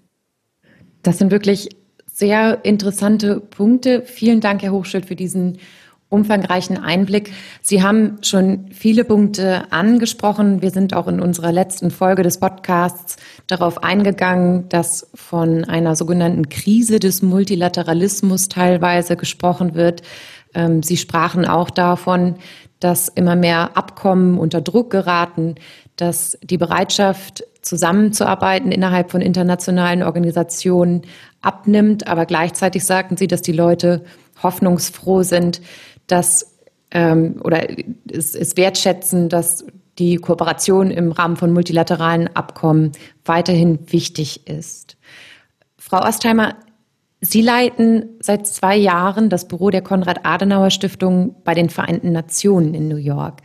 Das 1.04 1.18
sind 1.18 1.32
wirklich 1.32 1.70
sehr 2.06 2.64
interessante 2.64 3.40
Punkte. 3.40 4.04
Vielen 4.06 4.42
Dank, 4.42 4.62
Herr 4.62 4.72
Hochschild, 4.72 5.06
für 5.06 5.16
diesen 5.16 5.58
umfangreichen 6.12 6.78
Einblick. 6.78 7.32
Sie 7.62 7.82
haben 7.82 8.18
schon 8.22 8.66
viele 8.72 9.06
Punkte 9.06 9.64
angesprochen. 9.72 10.62
Wir 10.62 10.70
sind 10.70 10.94
auch 10.94 11.08
in 11.08 11.22
unserer 11.22 11.54
letzten 11.54 11.90
Folge 11.90 12.22
des 12.22 12.38
Podcasts 12.38 13.16
darauf 13.48 13.82
eingegangen, 13.82 14.68
dass 14.68 15.10
von 15.16 15.64
einer 15.64 15.96
sogenannten 15.96 16.50
Krise 16.50 17.00
des 17.00 17.22
Multilateralismus 17.22 18.50
teilweise 18.50 19.16
gesprochen 19.16 19.74
wird. 19.74 20.02
Ähm, 20.54 20.84
Sie 20.84 20.98
sprachen 20.98 21.46
auch 21.46 21.70
davon, 21.70 22.36
dass 22.82 23.08
immer 23.08 23.38
mehr 23.38 23.78
Abkommen 23.78 24.38
unter 24.38 24.60
Druck 24.60 24.90
geraten, 24.90 25.56
dass 25.96 26.38
die 26.44 26.58
Bereitschaft 26.58 27.46
zusammenzuarbeiten 27.62 28.74
innerhalb 28.74 29.12
von 29.12 29.22
internationalen 29.22 30.04
Organisationen 30.04 31.04
abnimmt. 31.42 32.08
Aber 32.08 32.26
gleichzeitig 32.26 32.84
sagten 32.84 33.16
Sie, 33.16 33.28
dass 33.28 33.42
die 33.42 33.54
Leute 33.54 34.04
hoffnungsfroh 34.44 35.24
sind, 35.24 35.62
dass 36.12 36.58
ähm, 36.92 37.40
oder 37.44 37.68
es, 38.12 38.36
es 38.36 38.58
wertschätzen, 38.58 39.30
dass 39.30 39.66
die 39.98 40.18
Kooperation 40.18 40.92
im 40.92 41.12
Rahmen 41.12 41.38
von 41.38 41.52
multilateralen 41.52 42.36
Abkommen 42.36 42.92
weiterhin 43.26 43.80
wichtig 43.92 44.48
ist. 44.48 44.98
Frau 45.78 46.00
Ostheimer, 46.00 46.56
Sie 47.24 47.44
leiten 47.44 48.18
seit 48.20 48.48
zwei 48.48 48.76
Jahren 48.76 49.30
das 49.30 49.48
Büro 49.48 49.70
der 49.70 49.84
Konrad-Adenauer-Stiftung 49.84 51.36
bei 51.44 51.54
den 51.54 51.70
Vereinten 51.70 52.12
Nationen 52.12 52.74
in 52.74 52.88
New 52.88 52.96
York. 52.96 53.42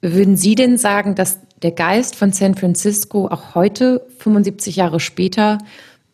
Würden 0.00 0.36
Sie 0.36 0.54
denn 0.54 0.78
sagen, 0.78 1.16
dass 1.16 1.40
der 1.60 1.72
Geist 1.72 2.14
von 2.14 2.32
San 2.32 2.54
Francisco 2.54 3.26
auch 3.26 3.56
heute, 3.56 4.06
75 4.18 4.76
Jahre 4.76 5.00
später, 5.00 5.58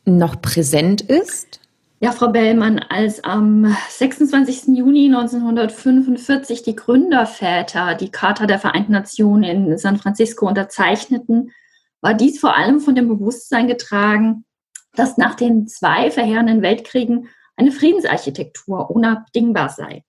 noch 0.07 0.41
präsent 0.41 1.03
ist? 1.03 1.61
Ja, 2.07 2.13
Frau 2.13 2.29
Bellmann, 2.29 2.79
als 2.79 3.25
am 3.25 3.77
26. 3.89 4.77
Juni 4.77 5.07
1945 5.07 6.63
die 6.63 6.77
Gründerväter 6.77 7.97
die 7.97 8.13
Charta 8.13 8.47
der 8.47 8.61
Vereinten 8.61 8.93
Nationen 8.93 9.73
in 9.73 9.77
San 9.77 9.97
Francisco 9.97 10.47
unterzeichneten, 10.47 11.51
war 12.01 12.15
dies 12.15 12.39
vor 12.39 12.57
allem 12.57 12.79
von 12.79 12.95
dem 12.95 13.09
Bewusstsein 13.09 13.67
getragen, 13.67 14.45
dass 14.95 15.17
nach 15.17 15.35
den 15.35 15.67
zwei 15.67 16.13
verheerenden 16.13 16.63
Weltkriegen 16.63 17.27
eine 17.57 17.73
Friedensarchitektur 17.73 18.89
unabdingbar 18.89 19.71
sei. 19.71 20.05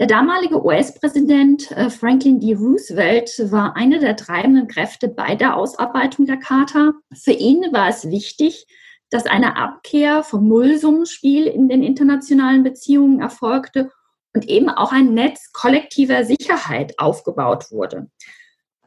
Der 0.00 0.08
damalige 0.08 0.64
US-Präsident 0.64 1.70
äh, 1.70 1.88
Franklin 1.88 2.40
D. 2.40 2.54
Roosevelt 2.54 3.30
war 3.52 3.76
eine 3.76 4.00
der 4.00 4.16
treibenden 4.16 4.66
Kräfte 4.66 5.06
bei 5.06 5.36
der 5.36 5.56
Ausarbeitung 5.56 6.26
der 6.26 6.38
Charta. 6.38 6.94
Für 7.14 7.30
ihn 7.30 7.62
war 7.70 7.88
es 7.90 8.10
wichtig, 8.10 8.66
dass 9.12 9.26
eine 9.26 9.56
Abkehr 9.56 10.22
vom 10.22 10.48
Nullsummenspiel 10.48 11.46
in 11.46 11.68
den 11.68 11.82
internationalen 11.82 12.62
Beziehungen 12.62 13.20
erfolgte 13.20 13.90
und 14.34 14.48
eben 14.48 14.70
auch 14.70 14.90
ein 14.90 15.12
Netz 15.12 15.52
kollektiver 15.52 16.24
Sicherheit 16.24 16.98
aufgebaut 16.98 17.70
wurde. 17.70 18.10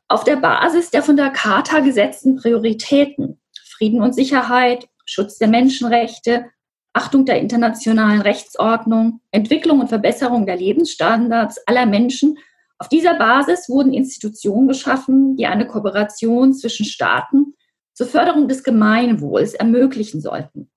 Auf 0.08 0.24
der 0.24 0.38
Basis 0.38 0.90
der 0.90 1.04
von 1.04 1.16
der 1.16 1.30
Charta 1.30 1.80
gesetzten 1.80 2.38
Prioritäten 2.38 3.40
Frieden 3.78 4.02
und 4.02 4.16
Sicherheit, 4.16 4.88
Schutz 5.06 5.38
der 5.38 5.48
Menschenrechte, 5.48 6.46
Achtung 6.94 7.26
der 7.26 7.40
internationalen 7.40 8.22
Rechtsordnung, 8.22 9.20
Entwicklung 9.32 9.82
und 9.82 9.90
Verbesserung 9.90 10.46
der 10.46 10.56
Lebensstandards 10.56 11.60
aller 11.68 11.86
Menschen. 11.86 12.38
Auf 12.78 12.88
dieser 12.88 13.16
Basis 13.16 13.68
wurden 13.68 13.94
Institutionen 13.94 14.68
geschaffen, 14.68 15.36
die 15.36 15.46
eine 15.46 15.68
Kooperation 15.68 16.54
zwischen 16.54 16.86
Staaten 16.86 17.54
zur 17.96 18.06
Förderung 18.06 18.48
des 18.48 18.64
Gemeinwohls 18.64 19.56
ermöglichen 19.56 20.22
sollten. 20.22 20.70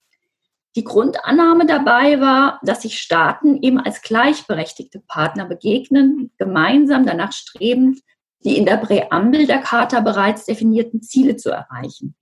Die 0.77 0.85
Grundannahme 0.85 1.67
dabei 1.67 2.21
war, 2.21 2.61
dass 2.63 2.83
sich 2.83 2.99
Staaten 3.01 3.61
eben 3.63 3.81
als 3.81 4.01
gleichberechtigte 4.01 5.01
Partner 5.01 5.45
begegnen, 5.45 6.31
gemeinsam 6.39 7.05
danach 7.05 7.33
streben, 7.33 8.01
die 8.45 8.57
in 8.57 8.65
der 8.65 8.77
Präambel 8.77 9.47
der 9.47 9.59
Charta 9.59 10.01
bereits 10.01 10.47
definierten 10.47 11.03
Ziele 11.03 11.37
zu 11.37 11.51
erreichen. 11.51 12.15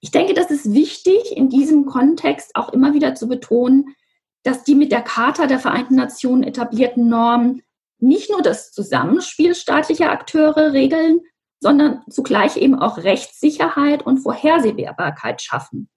Ich 0.00 0.10
denke, 0.10 0.34
das 0.34 0.50
ist 0.50 0.74
wichtig, 0.74 1.34
in 1.34 1.48
diesem 1.48 1.86
Kontext 1.86 2.54
auch 2.54 2.72
immer 2.72 2.92
wieder 2.92 3.14
zu 3.14 3.28
betonen, 3.28 3.94
dass 4.42 4.64
die 4.64 4.74
mit 4.74 4.92
der 4.92 5.02
Charta 5.02 5.46
der 5.46 5.60
Vereinten 5.60 5.94
Nationen 5.94 6.42
etablierten 6.42 7.08
Normen 7.08 7.62
nicht 7.98 8.30
nur 8.30 8.42
das 8.42 8.72
Zusammenspiel 8.72 9.54
staatlicher 9.54 10.10
Akteure 10.10 10.72
regeln, 10.72 11.20
sondern 11.62 12.02
zugleich 12.10 12.56
eben 12.56 12.74
auch 12.74 12.98
Rechtssicherheit 12.98 14.04
und 14.04 14.18
Vorhersehbarkeit 14.18 15.40
schaffen. 15.40 15.88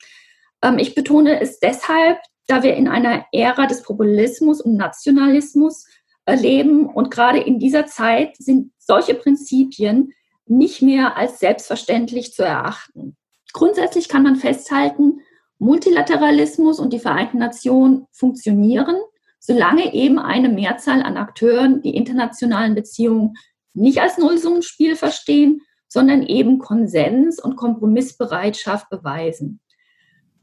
Ähm, 0.62 0.78
ich 0.78 0.94
betone 0.94 1.42
es 1.42 1.60
deshalb, 1.60 2.20
da 2.48 2.62
wir 2.62 2.76
in 2.76 2.88
einer 2.88 3.26
Ära 3.32 3.66
des 3.66 3.82
Populismus 3.82 4.62
und 4.62 4.78
Nationalismus 4.78 5.88
äh, 6.26 6.36
leben 6.36 6.86
und 6.86 7.10
gerade 7.10 7.40
in 7.40 7.58
dieser 7.58 7.88
Zeit 7.88 8.38
sind 8.38 8.72
solche 8.78 9.16
Prinzipien 9.16 10.14
nicht 10.46 10.84
mehr 10.84 11.18
als 11.18 11.40
selbstverständlich 11.40 12.34
zu 12.34 12.44
erachten. 12.44 13.18
Grundsätzlich 13.52 14.08
kann 14.08 14.22
man 14.22 14.36
festhalten, 14.36 15.22
Multilateralismus 15.58 16.80
und 16.80 16.94
die 16.94 17.00
Vereinten 17.00 17.40
Nationen 17.40 18.06
funktionieren, 18.12 18.98
solange 19.40 19.96
eben 19.96 20.20
eine 20.20 20.50
Mehrzahl 20.50 21.02
an 21.02 21.18
Akteuren 21.18 21.82
die 21.82 21.96
internationalen 21.96 22.76
Beziehungen 22.76 23.34
nicht 23.76 24.00
als 24.00 24.18
Nullsummenspiel 24.18 24.96
verstehen, 24.96 25.62
sondern 25.88 26.24
eben 26.24 26.60
Konsens 26.60 27.40
und 27.42 27.56
Kompromissbereitschaft 27.56 28.90
beweisen. 28.90 29.62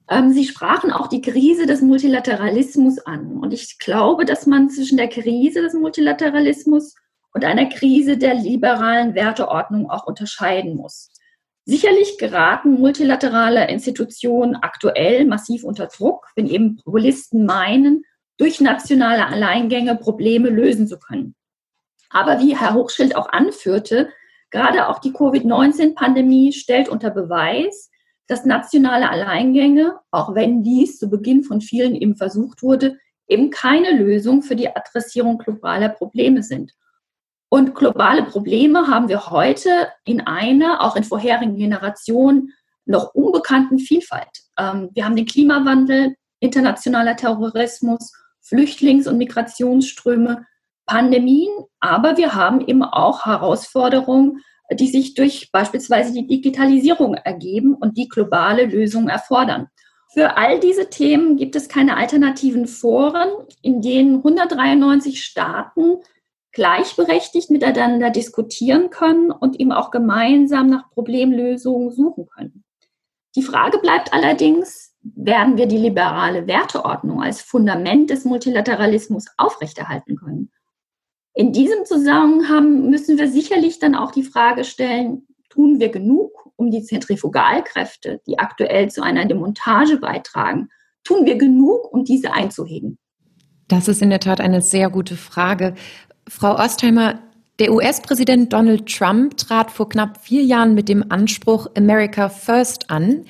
Ähm, 0.09 0.33
Sie 0.33 0.45
sprachen 0.45 0.91
auch 0.91 1.09
die 1.09 1.21
Krise 1.21 1.67
des 1.67 1.83
Multilateralismus 1.83 2.99
an. 3.01 3.39
Und 3.39 3.53
ich 3.53 3.79
glaube, 3.79 4.25
dass 4.25 4.47
man 4.47 4.71
zwischen 4.71 4.99
der 4.99 5.09
Krise 5.09 5.63
des 5.63 5.75
Multilateralismus 5.75 6.95
und 7.33 7.45
einer 7.45 7.67
Krise 7.67 8.17
der 8.19 8.35
liberalen 8.35 9.15
Werteordnung 9.15 9.91
auch 9.91 10.07
unterscheiden 10.07 10.77
muss. 10.77 11.11
Sicherlich 11.65 12.19
geraten 12.19 12.81
multilaterale 12.81 13.69
Institutionen 13.69 14.57
aktuell 14.57 15.25
massiv 15.27 15.65
unter 15.65 15.87
Druck, 15.87 16.27
wenn 16.35 16.47
eben 16.47 16.77
Populisten 16.77 17.47
meinen, 17.47 18.05
durch 18.37 18.61
nationale 18.61 19.27
Alleingänge 19.27 19.97
Probleme 19.97 20.49
lösen 20.49 20.89
zu 20.89 20.99
können. 20.99 21.37
Aber 22.13 22.41
wie 22.41 22.57
Herr 22.57 22.75
Hochschild 22.75 23.17
auch 23.17 23.29
anführte, 23.31 24.11
gerade 24.51 24.89
auch 24.89 24.99
die 24.99 25.13
Covid-19-Pandemie 25.13 26.53
stellt 26.53 26.89
unter 26.89 27.11
Beweis, 27.11 27.91
dass 28.29 28.45
nationale 28.45 29.11
Alleingänge, 29.11 29.99
auch 30.11 30.35
wenn 30.35 30.63
dies 30.63 30.99
zu 30.99 31.11
Beginn 31.11 31.43
von 31.43 31.61
vielen 31.61 31.95
eben 31.95 32.17
versucht 32.17 32.63
wurde, 32.63 32.99
eben 33.29 33.51
keine 33.51 33.93
Lösung 33.93 34.43
für 34.43 34.57
die 34.57 34.75
Adressierung 34.75 35.39
globaler 35.39 35.89
Probleme 35.89 36.43
sind. 36.43 36.73
Und 37.49 37.75
globale 37.75 38.23
Probleme 38.23 38.87
haben 38.89 39.09
wir 39.09 39.31
heute 39.31 39.89
in 40.05 40.23
einer, 40.23 40.83
auch 40.83 40.97
in 40.97 41.05
vorherigen 41.05 41.57
Generationen, 41.57 42.53
noch 42.87 43.15
unbekannten 43.15 43.79
Vielfalt. 43.79 44.31
Ähm, 44.59 44.91
wir 44.95 45.05
haben 45.05 45.17
den 45.17 45.27
Klimawandel, 45.27 46.17
internationaler 46.41 47.17
Terrorismus, 47.17 48.13
Flüchtlings- 48.41 49.07
und 49.07 49.19
Migrationsströme, 49.19 50.47
Pandemien, 50.87 51.53
aber 51.83 52.17
wir 52.17 52.35
haben 52.35 52.61
eben 52.61 52.85
auch 52.85 53.27
Herausforderungen, 53.27 54.41
die 54.73 54.87
sich 54.87 55.15
durch 55.15 55.51
beispielsweise 55.51 56.13
die 56.13 56.27
Digitalisierung 56.27 57.15
ergeben 57.15 57.75
und 57.75 57.99
die 57.99 58.09
globale 58.09 58.65
Lösungen 58.65 59.09
erfordern. 59.09 59.67
Für 60.15 60.37
all 60.37 60.61
diese 60.61 60.91
Themen 60.91 61.37
gibt 61.37 61.57
es 61.57 61.69
keine 61.69 61.97
alternativen 61.97 62.67
Foren, 62.67 63.29
in 63.63 63.83
denen 63.83 64.17
193 64.19 65.25
Staaten 65.25 65.97
gleichberechtigt 66.53 67.51
miteinander 67.51 68.11
diskutieren 68.11 68.91
können 68.91 69.33
und 69.33 69.59
eben 69.59 69.73
auch 69.73 69.91
gemeinsam 69.91 70.69
nach 70.69 70.91
Problemlösungen 70.91 71.91
suchen 71.91 72.27
können. 72.27 72.63
Die 73.35 73.43
Frage 73.43 73.79
bleibt 73.79 74.13
allerdings, 74.13 74.95
werden 75.01 75.57
wir 75.57 75.67
die 75.67 75.79
liberale 75.79 76.47
Werteordnung 76.47 77.23
als 77.23 77.41
Fundament 77.41 78.11
des 78.11 78.25
Multilateralismus 78.25 79.27
aufrechterhalten 79.37 80.17
können? 80.17 80.53
In 81.35 81.53
diesem 81.53 81.85
Zusammenhang 81.85 82.91
müssen 82.91 83.19
wir 83.19 83.29
sicherlich 83.29 83.79
dann 83.79 83.95
auch 83.95 84.13
die 84.13 84.23
Frage 84.23 84.65
stellen, 84.65 85.27
tun 85.49 85.81
wir 85.81 85.89
genug, 85.89 86.51
um 86.57 86.71
die 86.71 86.83
Zentrifugalkräfte, 86.83 88.21
die 88.27 88.39
aktuell 88.39 88.91
zu 88.91 89.03
einer 89.03 89.25
Demontage 89.25 89.97
beitragen, 89.97 90.69
tun 91.05 91.27
wir 91.27 91.37
genug, 91.37 91.93
um 91.93 92.05
diese 92.05 92.33
einzuhegen? 92.33 92.99
Das 93.69 93.89
ist 93.89 94.03
in 94.03 94.11
der 94.11 94.21
Tat 94.21 94.41
eine 94.41 94.61
sehr 94.61 94.91
gute 94.91 95.17
Frage. 95.17 95.75
Frau 96.29 96.57
Ostheimer, 96.57 97.21
der 97.59 97.73
US-Präsident 97.73 98.53
Donald 98.53 98.87
Trump 98.87 99.37
trat 99.37 99.71
vor 99.71 99.89
knapp 99.89 100.21
vier 100.21 100.43
Jahren 100.43 100.75
mit 100.75 100.89
dem 100.89 101.11
Anspruch 101.11 101.69
America 101.77 102.29
First 102.29 102.91
an. 102.91 103.25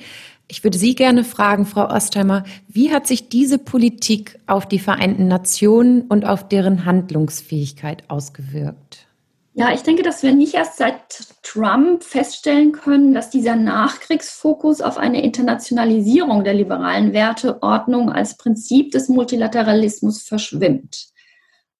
Ich 0.47 0.63
würde 0.63 0.77
Sie 0.77 0.93
gerne 0.93 1.23
fragen, 1.23 1.65
Frau 1.65 1.87
Ostheimer, 1.87 2.43
wie 2.67 2.91
hat 2.91 3.07
sich 3.07 3.29
diese 3.29 3.57
Politik 3.57 4.39
auf 4.45 4.67
die 4.67 4.79
Vereinten 4.79 5.27
Nationen 5.27 6.01
und 6.03 6.25
auf 6.25 6.47
deren 6.47 6.85
Handlungsfähigkeit 6.85 8.03
ausgewirkt? 8.09 9.07
Ja, 9.55 9.71
ich 9.71 9.83
denke, 9.83 10.01
dass 10.01 10.23
wir 10.23 10.33
nicht 10.33 10.55
erst 10.55 10.77
seit 10.77 10.95
Trump 11.43 12.03
feststellen 12.03 12.71
können, 12.71 13.13
dass 13.13 13.29
dieser 13.29 13.55
Nachkriegsfokus 13.55 14.81
auf 14.81 14.97
eine 14.97 15.23
Internationalisierung 15.23 16.43
der 16.43 16.55
liberalen 16.55 17.13
Werteordnung 17.13 18.11
als 18.11 18.35
Prinzip 18.35 18.91
des 18.91 19.09
Multilateralismus 19.09 20.23
verschwimmt. 20.23 21.09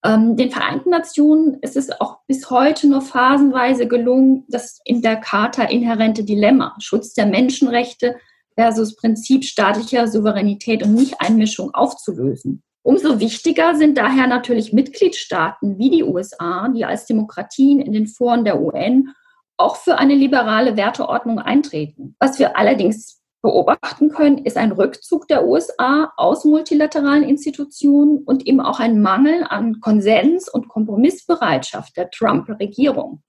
Ähm, 0.06 0.38
den 0.38 0.52
Vereinten 0.52 0.92
Nationen 0.92 1.56
ist 1.62 1.76
es 1.76 1.90
auch 2.00 2.20
bis 2.28 2.52
heute 2.52 2.88
nur 2.88 3.02
phasenweise 3.02 3.88
gelungen, 3.88 4.46
das 4.50 4.80
in 4.86 5.02
der 5.02 5.16
Charta 5.16 5.64
inhärente 5.64 6.24
Dilemma 6.24 6.76
Schutz 6.80 7.16
der 7.16 7.26
Menschenrechte 7.26 8.18
versus 8.56 8.96
Prinzip 8.96 9.44
staatlicher 9.44 10.08
Souveränität 10.08 10.84
und 10.84 10.94
Nichteinmischung 10.94 11.74
aufzulösen. 11.74 12.64
Umso 12.84 13.20
wichtiger 13.20 13.76
sind 13.76 13.98
daher 13.98 14.28
natürlich 14.28 14.74
Mitgliedstaaten 14.74 15.78
wie 15.78 15.90
die 15.90 16.04
USA, 16.04 16.68
die 16.68 16.84
als 16.84 17.06
Demokratien 17.06 17.80
in 17.80 17.94
den 17.94 18.08
Foren 18.08 18.44
der 18.44 18.62
UN 18.62 19.14
auch 19.58 19.78
für 19.78 19.98
eine 19.98 20.16
liberale 20.16 20.76
Werteordnung 20.76 21.40
eintreten. 21.40 22.16
Was 22.20 22.40
wir 22.40 22.58
allerdings 22.58 23.22
beobachten 23.42 24.10
können, 24.10 24.40
ist 24.40 24.58
ein 24.58 24.72
Rückzug 24.72 25.28
der 25.28 25.46
USA 25.46 26.12
aus 26.18 26.44
multilateralen 26.44 27.24
Institutionen 27.24 28.20
und 28.20 28.48
eben 28.48 28.60
auch 28.60 28.80
ein 28.80 29.02
Mangel 29.02 29.46
an 29.48 29.80
Konsens 29.80 30.50
und 30.50 30.68
Kompromissbereitschaft 30.68 31.96
der 31.96 32.10
Trump-Regierung. 32.10 33.22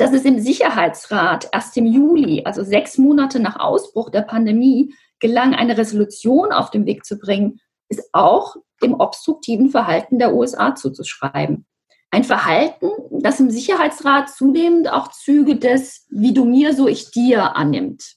Dass 0.00 0.14
es 0.14 0.24
im 0.24 0.40
Sicherheitsrat 0.40 1.50
erst 1.52 1.76
im 1.76 1.84
Juli, 1.84 2.40
also 2.46 2.64
sechs 2.64 2.96
Monate 2.96 3.38
nach 3.38 3.60
Ausbruch 3.60 4.08
der 4.08 4.22
Pandemie, 4.22 4.94
gelang, 5.18 5.54
eine 5.54 5.76
Resolution 5.76 6.52
auf 6.52 6.70
den 6.70 6.86
Weg 6.86 7.04
zu 7.04 7.18
bringen, 7.18 7.60
ist 7.90 8.08
auch 8.14 8.56
dem 8.82 8.94
obstruktiven 8.94 9.68
Verhalten 9.68 10.18
der 10.18 10.32
USA 10.32 10.74
zuzuschreiben. 10.74 11.66
Ein 12.10 12.24
Verhalten, 12.24 12.88
das 13.10 13.40
im 13.40 13.50
Sicherheitsrat 13.50 14.30
zunehmend 14.30 14.90
auch 14.90 15.08
Züge 15.08 15.56
des 15.56 16.06
Wie 16.08 16.32
du 16.32 16.46
mir, 16.46 16.74
so 16.74 16.88
ich 16.88 17.10
dir 17.10 17.54
annimmt. 17.54 18.14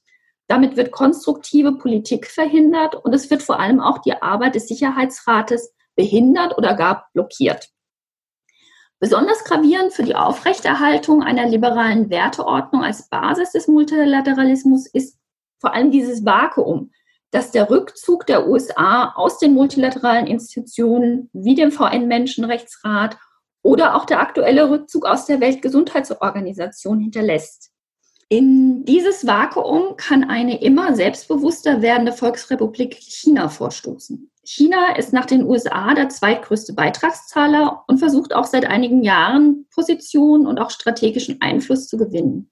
Damit 0.48 0.78
wird 0.78 0.92
konstruktive 0.92 1.74
Politik 1.74 2.28
verhindert 2.28 2.96
und 2.96 3.14
es 3.14 3.30
wird 3.30 3.44
vor 3.44 3.60
allem 3.60 3.82
auch 3.82 3.98
die 3.98 4.22
Arbeit 4.22 4.56
des 4.56 4.70
Sicherheitsrates 4.70 5.74
behindert 5.98 6.58
oder 6.58 6.76
gar 6.76 7.10
blockiert. 7.12 7.74
Besonders 9.04 9.44
gravierend 9.44 9.92
für 9.92 10.04
die 10.04 10.16
Aufrechterhaltung 10.16 11.24
einer 11.24 11.46
liberalen 11.46 12.10
Werteordnung 12.10 12.86
als 12.86 13.10
Basis 13.10 13.52
des 13.52 13.68
Multilateralismus 13.68 14.88
ist 14.88 15.20
vor 15.60 15.74
allem 15.74 15.92
dieses 15.92 16.24
Vakuum, 16.24 16.90
dass 17.30 17.52
der 17.52 17.70
Rückzug 17.70 18.26
der 18.28 18.48
USA 18.48 19.12
aus 19.18 19.40
den 19.40 19.56
multilateralen 19.56 20.26
Institutionen 20.26 21.30
wie 21.34 21.54
dem 21.54 21.74
VN-Menschenrechtsrat 21.74 23.18
oder 23.62 23.98
auch 23.98 24.06
der 24.06 24.22
aktuelle 24.22 24.70
Rückzug 24.70 25.06
aus 25.06 25.26
der 25.26 25.42
Weltgesundheitsorganisation 25.42 27.02
hinterlässt. 27.02 27.72
In 28.30 28.86
dieses 28.86 29.28
Vakuum 29.28 29.98
kann 29.98 30.24
eine 30.24 30.62
immer 30.62 30.96
selbstbewusster 30.96 31.82
werdende 31.82 32.14
Volksrepublik 32.14 32.94
China 32.94 33.50
vorstoßen. 33.50 34.32
China 34.46 34.96
ist 34.98 35.14
nach 35.14 35.26
den 35.26 35.46
USA 35.46 35.94
der 35.94 36.10
zweitgrößte 36.10 36.74
Beitragszahler 36.74 37.84
und 37.88 38.00
versucht 38.00 38.36
auch 38.36 38.44
seit 38.44 38.66
einigen 38.66 39.02
Jahren 39.04 39.66
Position 39.74 40.46
und 40.46 40.60
auch 40.60 40.70
strategischen 40.70 41.40
Einfluss 41.42 41.88
zu 41.88 41.98
gewinnen. 41.98 42.50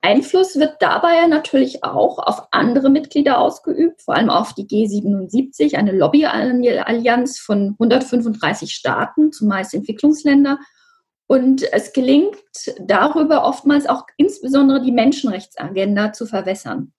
Einfluss 0.00 0.56
wird 0.56 0.76
dabei 0.80 1.26
natürlich 1.26 1.82
auch 1.82 2.18
auf 2.18 2.48
andere 2.50 2.90
Mitglieder 2.90 3.38
ausgeübt, 3.38 4.02
vor 4.02 4.14
allem 4.14 4.28
auf 4.28 4.52
die 4.52 4.66
G77, 4.66 5.76
eine 5.76 5.92
Lobbyallianz 5.92 7.38
von 7.38 7.70
135 7.80 8.72
Staaten, 8.72 9.32
zumeist 9.32 9.72
Entwicklungsländer. 9.74 10.58
Und 11.26 11.62
es 11.72 11.94
gelingt 11.94 12.36
darüber 12.80 13.44
oftmals 13.44 13.86
auch 13.86 14.04
insbesondere 14.18 14.82
die 14.82 14.92
Menschenrechtsagenda 14.92 16.12
zu 16.12 16.26
verwässern. 16.26 16.92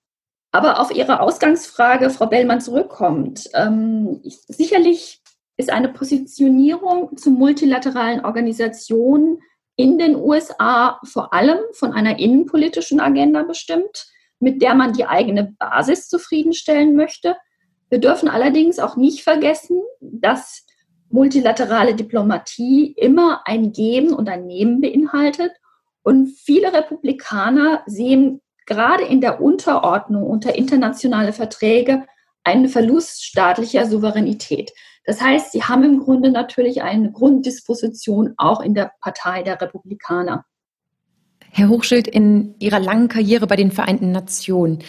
Aber 0.56 0.80
auf 0.80 0.90
Ihre 0.96 1.20
Ausgangsfrage, 1.20 2.10
Frau 2.10 2.28
Bellmann, 2.28 2.62
zurückkommt. 2.62 3.50
Ähm, 3.56 4.22
sicherlich 4.24 5.22
ist 5.58 5.70
eine 5.70 5.90
Positionierung 5.90 7.18
zu 7.18 7.30
multilateralen 7.30 8.24
Organisationen 8.24 9.42
in 9.76 9.98
den 9.98 10.16
USA 10.16 11.02
vor 11.04 11.34
allem 11.34 11.58
von 11.74 11.92
einer 11.92 12.20
innenpolitischen 12.20 13.02
Agenda 13.02 13.44
bestimmt, 13.44 14.08
mit 14.40 14.62
der 14.62 14.76
man 14.76 14.94
die 14.94 15.06
eigene 15.06 15.54
Basis 15.60 16.08
zufriedenstellen 16.08 16.96
möchte. 16.96 17.36
Wir 17.90 18.00
dürfen 18.00 18.30
allerdings 18.30 18.80
auch 18.80 18.96
nicht 18.96 19.24
vergessen, 19.24 19.82
dass 20.00 20.66
multilaterale 21.10 21.96
Diplomatie 21.96 22.94
immer 22.96 23.42
ein 23.44 23.74
Geben 23.74 24.14
und 24.14 24.30
ein 24.30 24.48
Nehmen 24.48 24.80
beinhaltet. 24.80 25.52
Und 26.02 26.28
viele 26.28 26.72
Republikaner 26.72 27.84
sehen 27.88 28.40
gerade 28.66 29.04
in 29.04 29.22
der 29.22 29.42
Unterordnung 29.42 30.24
unter 30.24 30.56
internationale 30.56 31.34
Verträge 31.34 32.06
einen 32.44 32.68
Verlust 32.68 33.24
staatlicher 33.24 33.86
Souveränität. 33.86 34.72
Das 35.06 35.22
heißt, 35.22 35.52
sie 35.52 35.64
haben 35.64 35.84
im 35.84 36.00
Grunde 36.00 36.32
natürlich 36.32 36.82
eine 36.82 37.12
Grunddisposition 37.12 38.34
auch 38.38 38.62
in 38.62 38.74
der 38.74 38.92
Partei 39.02 39.44
der 39.44 39.62
Republikaner. 39.62 40.46
Herr 41.52 41.70
Hochschild, 41.70 42.08
in 42.08 42.56
Ihrer 42.60 42.80
langen 42.80 43.08
Karriere 43.08 43.48
bei 43.48 43.56
den 43.56 43.72
Vereinten 43.72 44.12
Nationen 44.12 44.80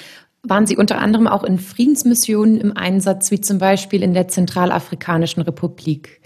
waren 0.42 0.66
Sie 0.66 0.76
unter 0.76 0.98
anderem 0.98 1.26
auch 1.26 1.44
in 1.44 1.58
Friedensmissionen 1.58 2.60
im 2.60 2.76
Einsatz, 2.76 3.30
wie 3.30 3.40
zum 3.40 3.58
Beispiel 3.58 4.02
in 4.02 4.14
der 4.14 4.28
Zentralafrikanischen 4.28 5.42
Republik. 5.42 6.20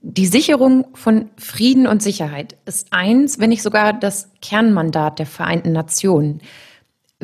Die 0.00 0.26
Sicherung 0.26 0.86
von 0.94 1.30
Frieden 1.38 1.86
und 1.86 2.02
Sicherheit 2.02 2.56
ist 2.66 2.88
eins, 2.90 3.38
wenn 3.38 3.48
nicht 3.48 3.62
sogar 3.62 3.92
das 3.92 4.30
Kernmandat 4.42 5.18
der 5.18 5.26
Vereinten 5.26 5.72
Nationen. 5.72 6.40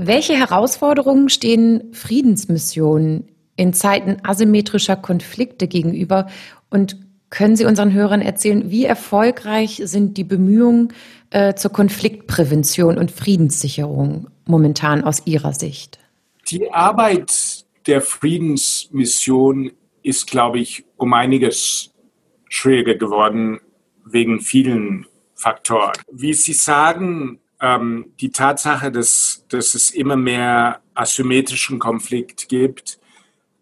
Welche 0.02 0.32
Herausforderungen 0.32 1.28
stehen 1.28 1.92
Friedensmissionen 1.92 3.28
in 3.56 3.74
Zeiten 3.74 4.16
asymmetrischer 4.22 4.96
Konflikte 4.96 5.68
gegenüber? 5.68 6.26
Und 6.70 6.96
können 7.28 7.54
Sie 7.54 7.66
unseren 7.66 7.92
Hörern 7.92 8.22
erzählen, 8.22 8.70
wie 8.70 8.86
erfolgreich 8.86 9.82
sind 9.84 10.16
die 10.16 10.24
Bemühungen 10.24 10.94
äh, 11.28 11.54
zur 11.54 11.70
Konfliktprävention 11.72 12.96
und 12.96 13.10
Friedenssicherung 13.10 14.28
momentan 14.46 15.04
aus 15.04 15.26
Ihrer 15.26 15.52
Sicht? 15.52 15.98
Die 16.48 16.72
Arbeit 16.72 17.66
der 17.86 18.00
Friedensmission 18.00 19.70
ist, 20.02 20.26
glaube 20.28 20.60
ich, 20.60 20.86
um 20.96 21.12
einiges 21.12 21.90
schwieriger 22.48 22.94
geworden 22.94 23.60
wegen 24.06 24.40
vielen 24.40 25.04
Faktoren. 25.34 25.92
Wie 26.10 26.32
Sie 26.32 26.54
sagen, 26.54 27.38
ähm, 27.60 28.12
die 28.20 28.32
Tatsache, 28.32 28.90
dass, 28.90 29.44
dass 29.48 29.74
es 29.74 29.90
immer 29.90 30.16
mehr 30.16 30.80
asymmetrischen 30.94 31.78
Konflikt 31.78 32.48
gibt, 32.48 32.98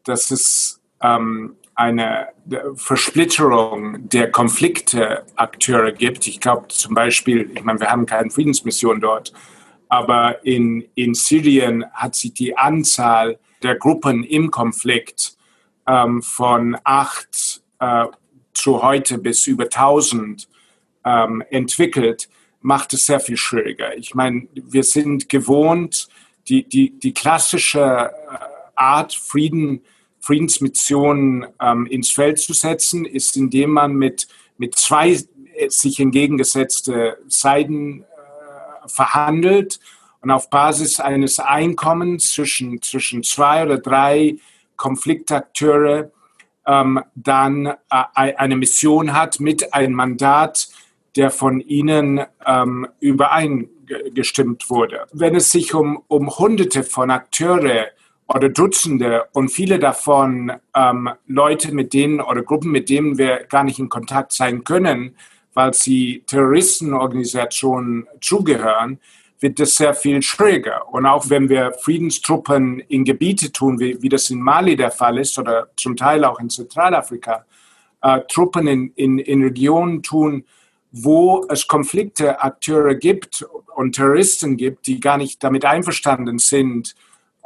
dass 0.05 0.31
es 0.31 0.81
ähm, 1.01 1.57
eine 1.75 2.29
Versplitterung 2.75 4.09
der 4.09 4.33
Konflikteakteure 4.33 5.93
gibt. 5.93 6.27
Ich 6.27 6.41
glaube 6.41 6.69
zum 6.69 6.95
Beispiel, 6.95 7.51
ich 7.55 7.63
meine, 7.63 7.79
wir 7.79 7.91
haben 7.91 8.07
keine 8.07 8.31
Friedensmission 8.31 9.01
dort, 9.01 9.33
aber 9.89 10.45
in, 10.45 10.89
in 10.97 11.15
Syrien 11.15 11.85
hat 11.93 12.17
sich 12.17 12.35
die 12.35 12.57
Anzahl 12.57 13.39
der 13.63 13.77
Gruppen 13.77 14.25
im 14.25 14.51
Konflikt 14.51 15.37
ähm, 15.87 16.23
von 16.23 16.77
acht 16.85 17.63
äh, 17.79 18.07
zu 18.55 18.83
heute 18.83 19.19
bis 19.19 19.47
über 19.47 19.65
1000 19.65 20.49
ähm, 21.05 21.45
entwickelt, 21.51 22.29
macht 22.61 22.93
es 22.93 23.07
sehr 23.07 23.21
viel 23.21 23.37
schwieriger. 23.37 23.97
Ich 23.97 24.15
meine, 24.15 24.49
wir 24.55 24.83
sind 24.83 25.29
gewohnt, 25.29 26.09
die, 26.49 26.69
die, 26.69 26.99
die 26.99 27.15
klassische 27.15 27.81
äh, 27.81 28.37
Art 28.75 29.15
Frieden 29.15 29.83
Friedensmissionen 30.21 31.47
ähm, 31.59 31.87
ins 31.87 32.11
Feld 32.11 32.39
zu 32.39 32.53
setzen, 32.53 33.07
ist, 33.07 33.37
indem 33.37 33.71
man 33.71 33.95
mit, 33.95 34.29
mit 34.59 34.75
zwei 34.75 35.13
äh, 35.13 35.71
sich 35.71 36.01
entgegengesetzte 36.01 37.19
Seiten 37.29 38.03
äh, 38.03 38.89
verhandelt 38.89 39.81
und 40.21 40.31
auf 40.31 40.51
Basis 40.51 41.01
eines 41.01 41.39
Einkommens 41.39 42.33
zwischen, 42.33 42.83
zwischen 42.83 43.23
zwei 43.23 43.63
oder 43.63 43.79
drei 43.79 44.37
Konfliktakteure 44.77 46.11
ähm, 46.67 47.01
dann 47.15 47.67
äh, 47.67 47.75
eine 48.13 48.57
Mission 48.57 49.15
hat 49.15 49.41
mit 49.41 49.73
einem 49.73 49.95
Mandat, 49.95 50.69
der 51.19 51.31
von 51.31 51.61
ihnen 51.61 52.23
ähm, 52.47 52.87
übereingestimmt 53.01 54.71
wurde. 54.71 55.07
Wenn 55.13 55.35
es 55.35 55.51
sich 55.51 55.75
um, 55.75 56.03
um 56.07 56.31
Hunderte 56.39 56.85
von 56.85 57.11
Akteure 57.11 57.89
oder 58.29 58.49
Dutzende 58.49 59.25
und 59.33 59.51
viele 59.51 59.81
davon 59.81 60.53
ähm, 60.77 61.11
Leute, 61.27 61.75
mit 61.75 61.93
denen 61.93 62.21
oder 62.21 62.43
Gruppen, 62.43 62.71
mit 62.71 62.89
denen 62.89 63.19
wir 63.19 63.45
gar 63.49 63.65
nicht 63.65 63.81
in 63.81 63.89
Kontakt 63.89 64.33
sein 64.33 64.63
können, 64.63 65.17
weil 65.55 65.75
sie 65.75 66.23
Terroristenorganisationen 66.27 68.07
zugehören, 68.21 69.01
wird 69.41 69.59
das 69.59 69.75
sehr 69.75 69.95
viel 69.95 70.23
schwieriger. 70.23 70.89
Und 70.93 71.05
auch 71.05 71.31
wenn 71.31 71.49
wir 71.49 71.73
Friedenstruppen 71.73 72.81
in 72.81 73.05
Gebiete 73.05 73.51
tun, 73.51 73.81
wie, 73.81 74.01
wie 74.03 74.09
das 74.09 74.31
in 74.31 74.41
Mali 74.41 74.77
der 74.77 74.93
Fall 74.93 75.19
ist 75.19 75.37
oder 75.39 75.69
zum 75.77 75.97
Teil 75.97 76.25
auch 76.25 76.39
in 76.39 76.49
Zentralafrika, 76.49 77.45
äh, 78.03 78.21
Truppen 78.29 78.69
in, 78.69 78.93
in, 78.95 79.19
in 79.19 79.43
Regionen 79.43 80.03
tun, 80.03 80.45
wo 80.91 81.47
es 81.49 81.67
Konflikte, 81.67 82.43
Akteure 82.43 82.95
gibt 82.95 83.45
und 83.77 83.95
Terroristen 83.95 84.57
gibt, 84.57 84.87
die 84.87 85.01
gar 85.01 85.19
nicht 85.19 85.43
damit 85.43 85.65
einverstanden 85.65 86.39
sind, 86.39 86.95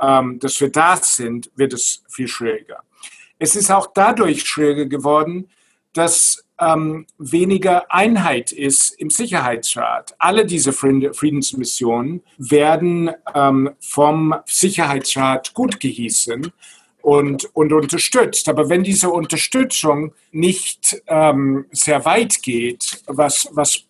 ähm, 0.00 0.38
dass 0.38 0.60
wir 0.60 0.70
da 0.70 0.96
sind, 0.96 1.50
wird 1.56 1.72
es 1.72 2.02
viel 2.08 2.28
schwieriger. 2.28 2.82
Es 3.38 3.56
ist 3.56 3.70
auch 3.70 3.88
dadurch 3.92 4.44
schwieriger 4.44 4.86
geworden, 4.86 5.48
dass 5.92 6.44
ähm, 6.60 7.06
weniger 7.18 7.92
Einheit 7.92 8.52
ist 8.52 8.90
im 8.92 9.10
Sicherheitsrat. 9.10 10.14
Alle 10.18 10.46
diese 10.46 10.72
Friedensmissionen 10.72 12.22
werden 12.38 13.10
ähm, 13.34 13.70
vom 13.80 14.34
Sicherheitsrat 14.46 15.54
gut 15.54 15.80
gehießen 15.80 16.52
und, 17.02 17.54
und 17.54 17.72
unterstützt. 17.72 18.48
Aber 18.48 18.68
wenn 18.68 18.82
diese 18.84 19.10
Unterstützung 19.10 20.14
nicht 20.30 21.02
ähm, 21.08 21.64
sehr 21.72 22.04
weit 22.04 22.40
geht, 22.42 23.02
was, 23.06 23.48
was 23.52 23.76
äh, 23.76 23.80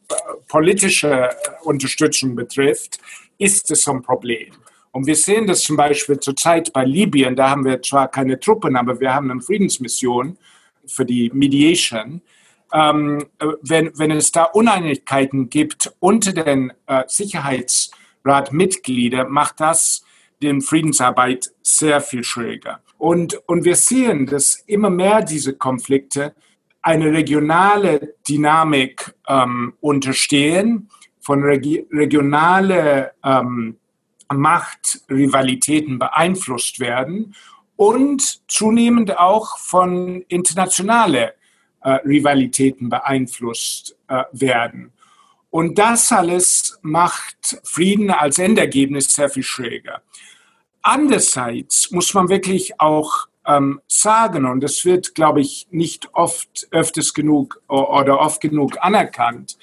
politische 0.48 1.29
Unterstützung 1.62 2.35
betrifft, 2.35 2.98
ist 3.38 3.70
es 3.70 3.87
ein 3.87 4.01
Problem. 4.03 4.53
Und 4.92 5.07
wir 5.07 5.16
sehen 5.16 5.46
das 5.46 5.62
zum 5.62 5.77
Beispiel 5.77 6.18
zurzeit 6.20 6.72
bei 6.72 6.85
Libyen, 6.85 7.37
da 7.37 7.51
haben 7.51 7.64
wir 7.64 7.81
zwar 7.83 8.09
keine 8.09 8.40
Truppen, 8.40 8.77
aber 8.77 9.01
wir 9.01 9.14
haben 9.14 9.31
eine 9.31 9.40
Friedensmission 9.40 10.37
für 10.87 11.05
die 11.05 11.31
Mediation. 11.33 12.22
Ähm, 12.72 13.27
wenn, 13.61 13.92
wenn 13.98 14.11
es 14.11 14.33
da 14.33 14.44
Uneinigkeiten 14.44 15.51
gibt 15.51 15.92
unter 16.01 16.33
den 16.33 16.72
äh, 16.87 17.03
Sicherheitsratmitgliedern, 17.07 19.31
macht 19.31 19.61
das 19.61 20.03
den 20.42 20.62
Friedensarbeit 20.62 21.51
sehr 21.62 22.01
viel 22.01 22.25
schwieriger. 22.25 22.81
Und, 23.03 23.35
und 23.49 23.65
wir 23.65 23.75
sehen, 23.75 24.27
dass 24.27 24.62
immer 24.69 24.88
mehr 24.88 25.23
diese 25.23 25.55
Konflikte 25.55 26.37
eine 26.83 27.07
regionale 27.07 28.15
Dynamik 28.29 29.12
ähm, 29.27 29.75
unterstehen, 29.81 30.88
von 31.19 31.43
regi 31.43 31.85
regionale 31.91 33.11
ähm, 33.25 33.77
Machtrivalitäten 34.33 35.99
beeinflusst 35.99 36.79
werden 36.79 37.35
und 37.75 38.49
zunehmend 38.49 39.19
auch 39.19 39.59
von 39.59 40.23
internationalen 40.29 41.31
äh, 41.81 41.91
Rivalitäten 42.07 42.88
beeinflusst 42.88 43.97
äh, 44.07 44.23
werden. 44.31 44.93
Und 45.51 45.77
das 45.77 46.12
alles 46.12 46.79
macht 46.83 47.61
Frieden 47.65 48.12
als 48.12 48.38
Endergebnis 48.38 49.12
sehr 49.12 49.29
viel 49.29 49.43
schwieriger. 49.43 50.03
Andererseits 50.83 51.90
muss 51.90 52.12
man 52.12 52.29
wirklich 52.29 52.81
auch 52.81 53.29
ähm, 53.47 53.81
sagen, 53.87 54.45
und 54.45 54.61
das 54.61 54.85
wird, 54.85 55.14
glaube 55.14 55.40
ich, 55.40 55.66
nicht 55.71 56.09
oft, 56.12 56.68
öfters 56.71 57.14
genug 57.14 57.62
oder 57.68 58.21
oft 58.21 58.40
genug 58.40 58.77
anerkannt, 58.81 59.57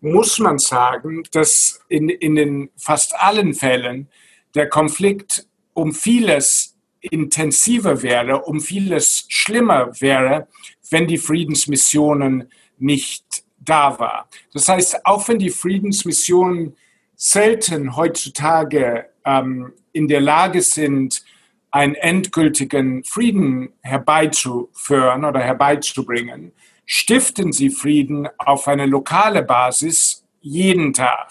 muss 0.00 0.38
man 0.38 0.58
sagen, 0.58 1.24
dass 1.32 1.80
in, 1.88 2.08
in 2.08 2.34
den 2.34 2.70
fast 2.76 3.14
allen 3.14 3.54
Fällen 3.54 4.08
der 4.54 4.68
Konflikt 4.68 5.46
um 5.74 5.92
vieles 5.92 6.76
intensiver 7.00 8.02
wäre, 8.02 8.42
um 8.42 8.60
vieles 8.60 9.26
schlimmer 9.28 9.90
wäre, 10.00 10.48
wenn 10.90 11.06
die 11.06 11.18
Friedensmissionen 11.18 12.50
nicht 12.78 13.44
da 13.58 13.98
war. 13.98 14.28
Das 14.52 14.68
heißt, 14.68 15.06
auch 15.06 15.28
wenn 15.28 15.38
die 15.38 15.50
Friedensmissionen 15.50 16.76
selten 17.14 17.96
heutzutage 17.96 19.09
ähm, 19.24 19.72
in 19.92 20.08
der 20.08 20.20
Lage 20.20 20.62
sind, 20.62 21.22
einen 21.70 21.94
endgültigen 21.94 23.04
Frieden 23.04 23.72
herbeizuführen 23.82 25.24
oder 25.24 25.40
herbeizubringen, 25.40 26.52
stiften 26.84 27.52
sie 27.52 27.70
Frieden 27.70 28.28
auf 28.38 28.66
eine 28.66 28.86
lokale 28.86 29.42
Basis 29.42 30.24
jeden 30.40 30.92
Tag. 30.92 31.30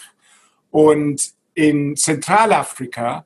Und 0.72 1.34
in 1.54 1.96
Zentralafrika 1.98 3.26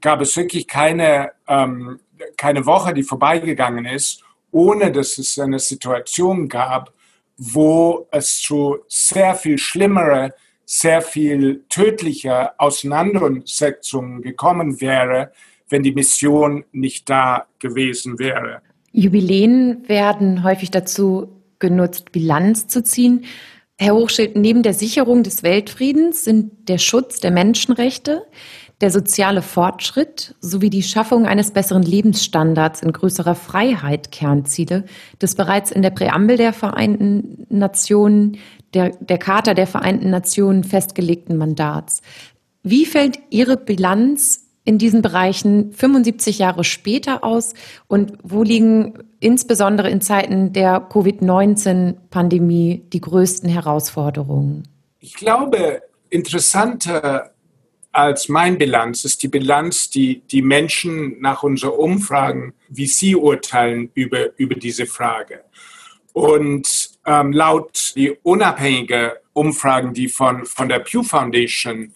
gab 0.00 0.20
es 0.20 0.36
wirklich 0.36 0.68
keine, 0.68 1.32
ähm, 1.48 1.98
keine 2.36 2.64
Woche, 2.66 2.94
die 2.94 3.02
vorbeigegangen 3.02 3.86
ist, 3.86 4.22
ohne 4.52 4.92
dass 4.92 5.18
es 5.18 5.38
eine 5.38 5.58
Situation 5.58 6.48
gab, 6.48 6.92
wo 7.36 8.06
es 8.12 8.40
zu 8.40 8.78
sehr 8.86 9.34
viel 9.34 9.58
schlimmere, 9.58 10.34
sehr 10.74 11.02
viel 11.02 11.64
tödlicher 11.68 12.54
Auseinandersetzungen 12.56 14.22
gekommen 14.22 14.80
wäre, 14.80 15.30
wenn 15.68 15.82
die 15.82 15.92
Mission 15.92 16.64
nicht 16.72 17.10
da 17.10 17.44
gewesen 17.58 18.18
wäre. 18.18 18.62
Jubiläen 18.90 19.86
werden 19.86 20.42
häufig 20.42 20.70
dazu 20.70 21.28
genutzt, 21.58 22.10
Bilanz 22.10 22.68
zu 22.68 22.82
ziehen. 22.82 23.26
Herr 23.78 23.94
Hochschild, 23.94 24.34
neben 24.36 24.62
der 24.62 24.72
Sicherung 24.72 25.22
des 25.22 25.42
Weltfriedens 25.42 26.24
sind 26.24 26.70
der 26.70 26.78
Schutz 26.78 27.20
der 27.20 27.32
Menschenrechte, 27.32 28.22
der 28.80 28.90
soziale 28.90 29.42
Fortschritt 29.42 30.34
sowie 30.40 30.70
die 30.70 30.82
Schaffung 30.82 31.26
eines 31.26 31.50
besseren 31.50 31.82
Lebensstandards 31.82 32.82
in 32.82 32.92
größerer 32.92 33.34
Freiheit 33.34 34.10
Kernziele 34.10 34.84
des 35.20 35.34
bereits 35.34 35.70
in 35.70 35.82
der 35.82 35.90
Präambel 35.90 36.38
der 36.38 36.54
Vereinten 36.54 37.46
Nationen, 37.50 38.38
der, 38.74 38.90
der 38.90 39.18
Charta 39.18 39.54
der 39.54 39.66
Vereinten 39.66 40.10
Nationen 40.10 40.64
festgelegten 40.64 41.36
Mandats. 41.36 42.02
Wie 42.62 42.86
fällt 42.86 43.18
Ihre 43.30 43.56
Bilanz 43.56 44.46
in 44.64 44.78
diesen 44.78 45.02
Bereichen 45.02 45.72
75 45.72 46.38
Jahre 46.38 46.64
später 46.64 47.24
aus 47.24 47.54
und 47.88 48.18
wo 48.22 48.42
liegen 48.42 48.94
insbesondere 49.18 49.90
in 49.90 50.00
Zeiten 50.00 50.52
der 50.52 50.80
Covid-19-Pandemie 50.80 52.84
die 52.92 53.00
größten 53.00 53.48
Herausforderungen? 53.48 54.68
Ich 55.00 55.14
glaube, 55.14 55.82
interessanter 56.10 57.30
als 57.90 58.28
mein 58.28 58.56
Bilanz 58.56 59.04
ist 59.04 59.22
die 59.22 59.28
Bilanz, 59.28 59.90
die 59.90 60.22
die 60.30 60.40
Menschen 60.40 61.20
nach 61.20 61.42
unseren 61.42 61.72
Umfragen, 61.72 62.54
wie 62.68 62.86
sie 62.86 63.14
urteilen 63.14 63.90
über, 63.94 64.38
über 64.38 64.54
diese 64.54 64.86
Frage. 64.86 65.40
Und 66.12 66.90
ähm, 67.06 67.32
laut 67.32 67.92
die 67.96 68.10
unabhängige 68.22 69.20
Umfragen, 69.32 69.94
die 69.94 70.08
von, 70.08 70.44
von 70.44 70.68
der 70.68 70.80
Pew 70.80 71.02
Foundation 71.02 71.94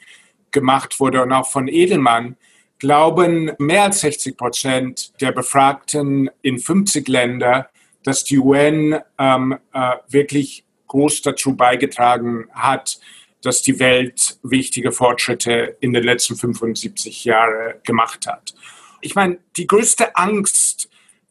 gemacht 0.50 0.98
wurde 1.00 1.22
und 1.22 1.32
auch 1.32 1.50
von 1.50 1.68
Edelmann, 1.68 2.36
glauben 2.78 3.52
mehr 3.58 3.84
als 3.84 4.00
60 4.00 4.36
Prozent 4.36 5.20
der 5.20 5.32
Befragten 5.32 6.30
in 6.42 6.58
50 6.58 7.08
Ländern, 7.08 7.64
dass 8.02 8.24
die 8.24 8.38
UN 8.38 8.98
ähm, 9.18 9.58
äh, 9.72 9.96
wirklich 10.08 10.64
groß 10.86 11.22
dazu 11.22 11.56
beigetragen 11.56 12.46
hat, 12.52 12.98
dass 13.42 13.62
die 13.62 13.78
Welt 13.78 14.38
wichtige 14.42 14.92
Fortschritte 14.92 15.76
in 15.80 15.92
den 15.92 16.04
letzten 16.04 16.36
75 16.36 17.24
Jahren 17.24 17.74
gemacht 17.84 18.26
hat. 18.26 18.54
Ich 19.00 19.14
meine, 19.14 19.38
die 19.56 19.66
größte 19.66 20.16
Angst 20.16 20.88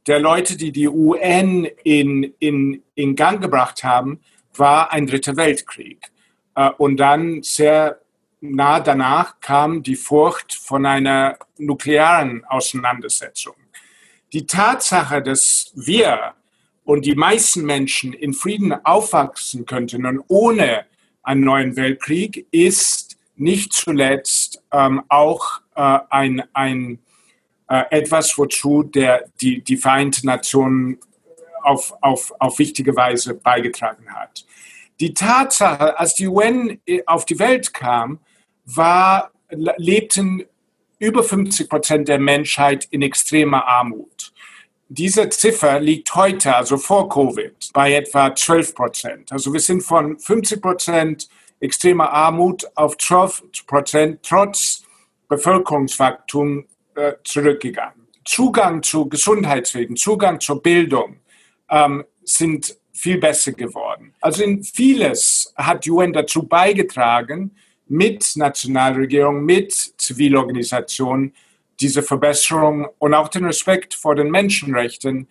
der 0.08 0.20
Leute, 0.20 0.58
die 0.58 0.72
die 0.72 0.88
UN 0.88 1.66
in, 1.84 2.34
in, 2.40 2.84
in 2.96 3.16
Gang 3.16 3.42
gebracht 3.42 3.84
haben, 3.84 4.20
war 4.54 4.92
ein 4.92 5.08
dritter 5.08 5.36
Weltkrieg. 5.36 6.00
Äh, 6.56 6.70
und 6.78 6.98
dann 6.98 7.42
sehr 7.44 8.00
nah 8.42 8.80
danach 8.80 9.40
kam 9.40 9.82
die 9.82 9.96
Furcht 9.96 10.54
von 10.54 10.86
einer 10.86 11.38
nuklearen 11.58 12.44
Auseinandersetzung. 12.46 13.56
Die 14.34 14.46
Tatsache, 14.46 15.22
dass 15.22 15.72
wir 15.76 16.34
und 16.84 17.06
die 17.06 17.16
meisten 17.16 17.66
Menschen 17.66 18.14
in 18.14 18.34
Frieden 18.34 18.74
aufwachsen 18.86 19.66
könnten 19.66 20.06
und 20.06 20.24
ohne 20.28 20.86
einen 21.24 21.42
neuen 21.42 21.76
Weltkrieg, 21.76 22.46
ist 22.52 23.18
nicht 23.36 23.74
zuletzt 23.74 24.62
ähm, 24.72 25.02
auch 25.10 25.62
äh, 25.76 26.00
ein, 26.10 26.44
ein 26.54 27.00
etwas, 27.68 28.38
wozu 28.38 28.84
der, 28.84 29.26
die, 29.42 29.62
die 29.62 29.78
Vereinten 29.78 30.28
Nationen 30.28 31.00
auf, 31.64 31.94
auf, 32.02 32.34
auf 32.40 32.60
wichtige 32.60 32.96
Weise 32.96 33.34
beigetragen 33.34 34.14
hat. 34.14 34.46
Die 35.00 35.14
Tatsache, 35.14 36.00
als 36.00 36.14
die 36.14 36.28
UN 36.28 36.80
auf 37.06 37.26
die 37.26 37.40
Welt 37.40 37.74
kam, 37.74 38.20
war, 38.66 39.32
lebten 39.50 40.46
über 41.00 41.24
50 41.24 41.70
Prozent 41.70 42.08
der 42.08 42.20
Menschheit 42.20 42.88
in 42.92 43.02
extremer 43.02 43.68
Armut. 43.68 44.32
Diese 44.88 45.28
Ziffer 45.30 45.80
liegt 45.80 46.14
heute, 46.16 46.56
also 46.56 46.78
vor 46.78 47.10
Covid, 47.10 47.72
bei 47.74 47.94
etwa 47.94 48.34
12 48.34 48.76
Prozent. 48.76 49.32
Also 49.32 49.52
wir 49.52 49.60
sind 49.60 49.82
von 49.82 50.20
50 50.20 50.62
Prozent 50.62 51.28
extremer 51.60 52.12
Armut 52.12 52.66
auf 52.76 52.98
12 52.98 53.66
Prozent 53.66 54.20
trotz 54.24 54.84
Bevölkerungswachstum 55.28 56.66
äh, 56.96 57.14
zurückgegangen. 57.24 58.08
Zugang 58.24 58.82
zu 58.82 59.08
Gesundheitswegen, 59.08 59.96
Zugang 59.96 60.40
zur 60.40 60.62
Bildung 60.62 61.18
ähm, 61.70 62.04
sind 62.24 62.76
viel 62.92 63.20
besser 63.20 63.52
geworden. 63.52 64.14
Also 64.22 64.44
in 64.44 64.64
vieles 64.64 65.54
hat 65.56 65.88
UN 65.88 66.14
dazu 66.14 66.44
beigetragen, 66.44 67.52
mit 67.88 68.36
Nationalregierung, 68.36 69.46
mit 69.46 69.72
Zivilorganisationen 69.98 71.34
diese 71.80 72.02
Verbesserung 72.02 72.88
und 73.00 73.14
auch 73.14 73.28
den 73.28 73.46
Respekt 73.46 73.94
vor 73.94 74.16
den 74.16 74.32
Menschenrechten 74.32 75.28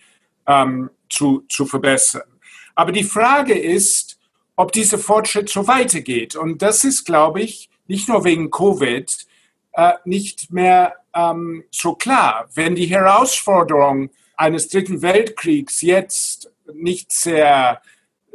ähm, 0.47 0.91
zu, 1.09 1.45
zu 1.49 1.67
verbessern. 1.67 2.29
Aber 2.75 2.93
die 2.93 3.05
Frage 3.05 3.59
ist, 3.59 4.19
ob 4.57 4.73
dieser 4.73 4.99
Fortschritt 4.99 5.49
so 5.49 5.67
weitergeht. 5.67 6.37
Und 6.37 6.63
das 6.63 6.85
ist, 6.85 7.05
glaube 7.05 7.41
ich, 7.41 7.71
nicht 7.87 8.09
nur 8.09 8.25
wegen 8.25 8.51
Covid, 8.51 9.27
äh, 9.75 9.95
nicht 10.05 10.53
mehr 10.53 10.95
ähm, 11.15 11.65
so 11.71 11.95
klar. 11.95 12.49
Wenn 12.55 12.75
die 12.75 12.87
Herausforderung 12.87 14.11
eines 14.37 14.69
dritten 14.69 15.03
Weltkriegs 15.03 15.81
jetzt 15.83 16.51
nicht 16.73 17.13
sehr, 17.13 17.81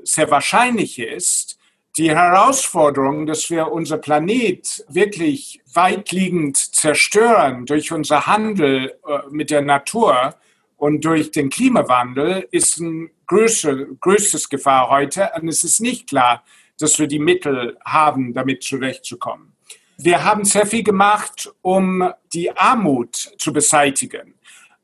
sehr 0.04 0.32
wahrscheinlich 0.32 1.00
ist, 1.00 1.58
die 1.98 2.12
Herausforderung, 2.12 3.26
dass 3.26 3.50
wir 3.50 3.72
unser 3.72 3.98
Planet 3.98 4.86
wirklich 4.88 5.60
weitliegend 5.74 6.58
zerstören 6.58 7.66
durch 7.66 7.92
unser 7.92 8.26
Handel 8.26 8.94
äh, 9.06 9.20
mit 9.30 9.50
der 9.50 9.62
Natur 9.62 10.36
und 10.78 11.04
durch 11.04 11.32
den 11.32 11.50
Klimawandel, 11.50 12.48
ist 12.52 12.80
ein 12.80 13.12
größer, 13.28 13.76
größtes 14.00 14.50
Gefahr 14.50 14.90
heute. 14.90 15.30
Und 15.36 15.50
es 15.50 15.66
ist 15.66 15.82
nicht 15.82 16.08
klar, 16.08 16.44
dass 16.80 17.00
wir 17.00 17.08
die 17.08 17.20
Mittel 17.20 17.78
haben, 17.84 18.34
damit 18.34 18.64
zurechtzukommen. 18.64 19.54
Wir 20.02 20.24
haben 20.24 20.46
sehr 20.46 20.66
viel 20.66 20.84
gemacht, 20.84 21.52
um 21.62 22.10
die 22.34 22.56
Armut 22.56 23.16
zu 23.38 23.52
beseitigen. 23.52 24.36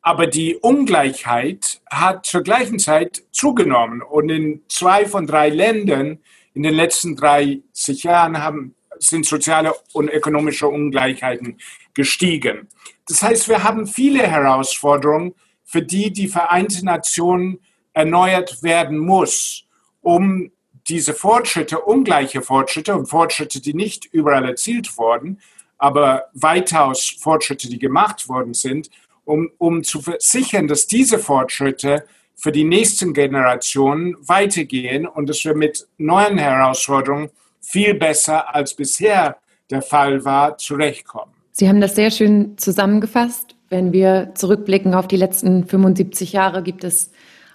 Aber 0.01 0.27
die 0.27 0.57
Ungleichheit 0.57 1.79
hat 1.89 2.25
zur 2.25 2.43
gleichen 2.43 2.79
Zeit 2.79 3.23
zugenommen. 3.31 4.01
Und 4.01 4.27
in 4.27 4.63
zwei 4.67 5.05
von 5.05 5.25
drei 5.25 5.47
Ländern 5.47 6.19
in 6.53 6.63
den 6.63 6.73
letzten 6.73 7.15
30 7.15 8.03
Jahren 8.03 8.41
haben, 8.41 8.75
sind 8.99 9.25
soziale 9.25 9.73
und 9.93 10.09
ökonomische 10.09 10.67
Ungleichheiten 10.67 11.59
gestiegen. 11.93 12.67
Das 13.07 13.23
heißt, 13.23 13.47
wir 13.47 13.63
haben 13.63 13.87
viele 13.87 14.27
Herausforderungen, 14.27 15.33
für 15.63 15.81
die 15.81 16.11
die 16.11 16.27
Vereinten 16.27 16.87
Nationen 16.87 17.59
erneuert 17.93 18.61
werden 18.63 18.97
muss, 18.97 19.63
um 20.01 20.51
diese 20.87 21.13
Fortschritte, 21.13 21.79
ungleiche 21.79 22.41
Fortschritte 22.41 22.95
und 22.95 23.07
Fortschritte, 23.07 23.61
die 23.61 23.73
nicht 23.73 24.05
überall 24.05 24.45
erzielt 24.45 24.97
wurden, 24.97 25.39
aber 25.77 26.25
weitaus 26.33 27.15
Fortschritte, 27.19 27.69
die 27.69 27.79
gemacht 27.79 28.29
worden 28.29 28.53
sind, 28.53 28.89
um, 29.25 29.51
um 29.57 29.83
zu 29.83 30.01
versichern, 30.01 30.67
dass 30.67 30.87
diese 30.87 31.17
Fortschritte 31.17 32.05
für 32.35 32.51
die 32.51 32.63
nächsten 32.63 33.13
Generationen 33.13 34.15
weitergehen 34.21 35.07
und 35.07 35.29
dass 35.29 35.43
wir 35.45 35.55
mit 35.55 35.87
neuen 35.97 36.37
Herausforderungen 36.37 37.29
viel 37.61 37.95
besser 37.95 38.53
als 38.53 38.75
bisher 38.75 39.37
der 39.71 39.81
Fall 39.81 40.23
war, 40.25 40.57
zurechtkommen. 40.57 41.33
Sie 41.51 41.67
haben 41.67 41.81
das 41.81 41.95
sehr 41.95 42.11
schön 42.11 42.57
zusammengefasst. 42.57 43.55
Wenn 43.69 43.93
wir 43.93 44.31
zurückblicken 44.35 44.93
auf 44.93 45.07
die 45.07 45.15
letzten 45.15 45.65
75 45.65 46.33
Jahre, 46.33 46.61
gibt 46.61 46.83
es 46.83 47.11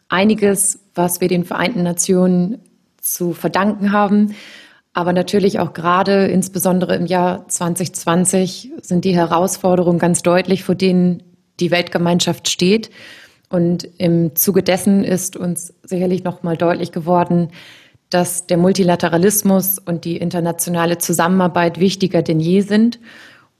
einiges, 0.09 0.81
was 0.95 1.21
wir 1.21 1.29
den 1.29 1.45
Vereinten 1.45 1.83
Nationen 1.83 2.59
zu 3.01 3.33
verdanken 3.33 3.93
haben. 3.93 4.35
Aber 4.93 5.13
natürlich 5.13 5.61
auch 5.61 5.73
gerade, 5.73 6.27
insbesondere 6.27 6.97
im 6.97 7.07
Jahr 7.07 7.47
2020, 7.49 8.73
sind 8.83 9.05
die 9.05 9.15
Herausforderungen 9.15 9.99
ganz 9.99 10.23
deutlich, 10.23 10.65
vor 10.65 10.75
denen 10.75 11.23
die 11.61 11.71
Weltgemeinschaft 11.71 12.49
steht. 12.49 12.91
Und 13.49 13.85
im 13.99 14.35
Zuge 14.37 14.63
dessen 14.63 15.05
ist 15.05 15.37
uns 15.37 15.75
sicherlich 15.83 16.25
noch 16.25 16.43
mal 16.43 16.57
deutlich 16.57 16.93
geworden, 16.93 17.51
dass 18.09 18.47
der 18.47 18.57
Multilateralismus 18.57 19.79
und 19.79 20.05
die 20.05 20.17
internationale 20.17 20.99
Zusammenarbeit 20.99 21.79
wichtiger 21.79 22.23
denn 22.23 22.41
je 22.41 22.61
sind. 22.61 22.99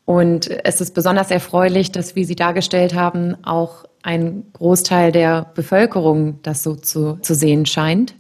Und 0.05 0.51
es 0.65 0.81
ist 0.81 0.93
besonders 0.95 1.31
erfreulich, 1.31 1.93
dass, 1.93 2.17
wie 2.17 2.25
Sie 2.25 2.35
dargestellt 2.35 2.95
haben, 2.95 3.37
auch 3.45 3.85
ein 4.03 4.45
Großteil 4.55 5.13
der 5.13 5.47
Bevölkerung 5.55 6.41
das 6.43 6.65
so 6.65 6.75
zu, 6.75 7.19
zu 7.23 7.35
sehen 7.35 7.67
scheint. 7.67 8.15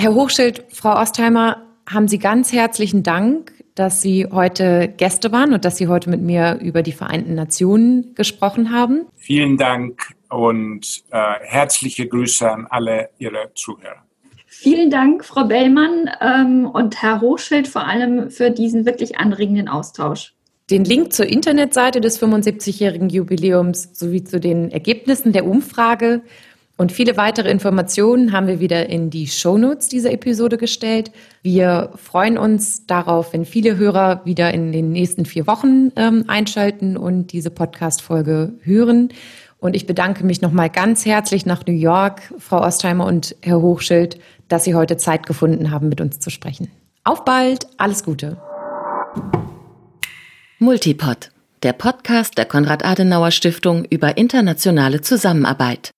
Herr 0.00 0.14
Hochschild, 0.14 0.62
Frau 0.68 0.94
Ostheimer, 0.94 1.60
haben 1.90 2.06
Sie 2.06 2.20
ganz 2.20 2.52
herzlichen 2.52 3.02
Dank, 3.02 3.52
dass 3.74 4.00
Sie 4.00 4.28
heute 4.30 4.94
Gäste 4.96 5.32
waren 5.32 5.52
und 5.52 5.64
dass 5.64 5.76
Sie 5.76 5.88
heute 5.88 6.08
mit 6.08 6.20
mir 6.20 6.60
über 6.62 6.84
die 6.84 6.92
Vereinten 6.92 7.34
Nationen 7.34 8.14
gesprochen 8.14 8.70
haben. 8.70 9.06
Vielen 9.16 9.56
Dank 9.56 10.00
und 10.30 11.02
äh, 11.10 11.34
herzliche 11.40 12.06
Grüße 12.06 12.48
an 12.48 12.68
alle 12.70 13.10
Ihre 13.18 13.50
Zuhörer. 13.56 14.04
Vielen 14.46 14.88
Dank, 14.88 15.24
Frau 15.24 15.42
Bellmann 15.42 16.08
ähm, 16.20 16.66
und 16.66 17.02
Herr 17.02 17.20
Hochschild 17.20 17.66
vor 17.66 17.84
allem 17.84 18.30
für 18.30 18.52
diesen 18.52 18.86
wirklich 18.86 19.18
anregenden 19.18 19.66
Austausch. 19.66 20.32
Den 20.70 20.84
Link 20.84 21.12
zur 21.12 21.26
Internetseite 21.26 22.00
des 22.00 22.22
75-jährigen 22.22 23.08
Jubiläums 23.08 23.98
sowie 23.98 24.22
zu 24.22 24.38
den 24.38 24.70
Ergebnissen 24.70 25.32
der 25.32 25.44
Umfrage 25.44 26.22
und 26.78 26.92
viele 26.92 27.16
weitere 27.16 27.50
Informationen 27.50 28.30
haben 28.30 28.46
wir 28.46 28.60
wieder 28.60 28.88
in 28.88 29.10
die 29.10 29.26
Shownotes 29.26 29.88
dieser 29.88 30.12
Episode 30.12 30.56
gestellt. 30.56 31.10
Wir 31.42 31.90
freuen 31.96 32.38
uns 32.38 32.86
darauf, 32.86 33.32
wenn 33.32 33.44
viele 33.44 33.76
Hörer 33.76 34.24
wieder 34.24 34.54
in 34.54 34.70
den 34.70 34.92
nächsten 34.92 35.24
vier 35.24 35.48
Wochen 35.48 35.90
ähm, 35.96 36.24
einschalten 36.28 36.96
und 36.96 37.32
diese 37.32 37.50
Podcast-Folge 37.50 38.52
hören. 38.62 39.08
Und 39.58 39.74
ich 39.74 39.86
bedanke 39.86 40.24
mich 40.24 40.40
nochmal 40.40 40.70
ganz 40.70 41.04
herzlich 41.04 41.44
nach 41.44 41.66
New 41.66 41.74
York, 41.74 42.22
Frau 42.38 42.60
Ostheimer 42.60 43.06
und 43.06 43.34
Herr 43.42 43.60
Hochschild, 43.60 44.20
dass 44.46 44.62
Sie 44.62 44.76
heute 44.76 44.96
Zeit 44.96 45.26
gefunden 45.26 45.72
haben, 45.72 45.88
mit 45.88 46.00
uns 46.00 46.20
zu 46.20 46.30
sprechen. 46.30 46.70
Auf 47.02 47.24
bald, 47.24 47.66
alles 47.76 48.04
Gute. 48.04 48.36
Multipod, 50.60 51.32
der 51.64 51.72
Podcast 51.72 52.38
der 52.38 52.44
Konrad-Adenauer-Stiftung 52.44 53.84
über 53.84 54.16
internationale 54.16 55.00
Zusammenarbeit. 55.00 55.90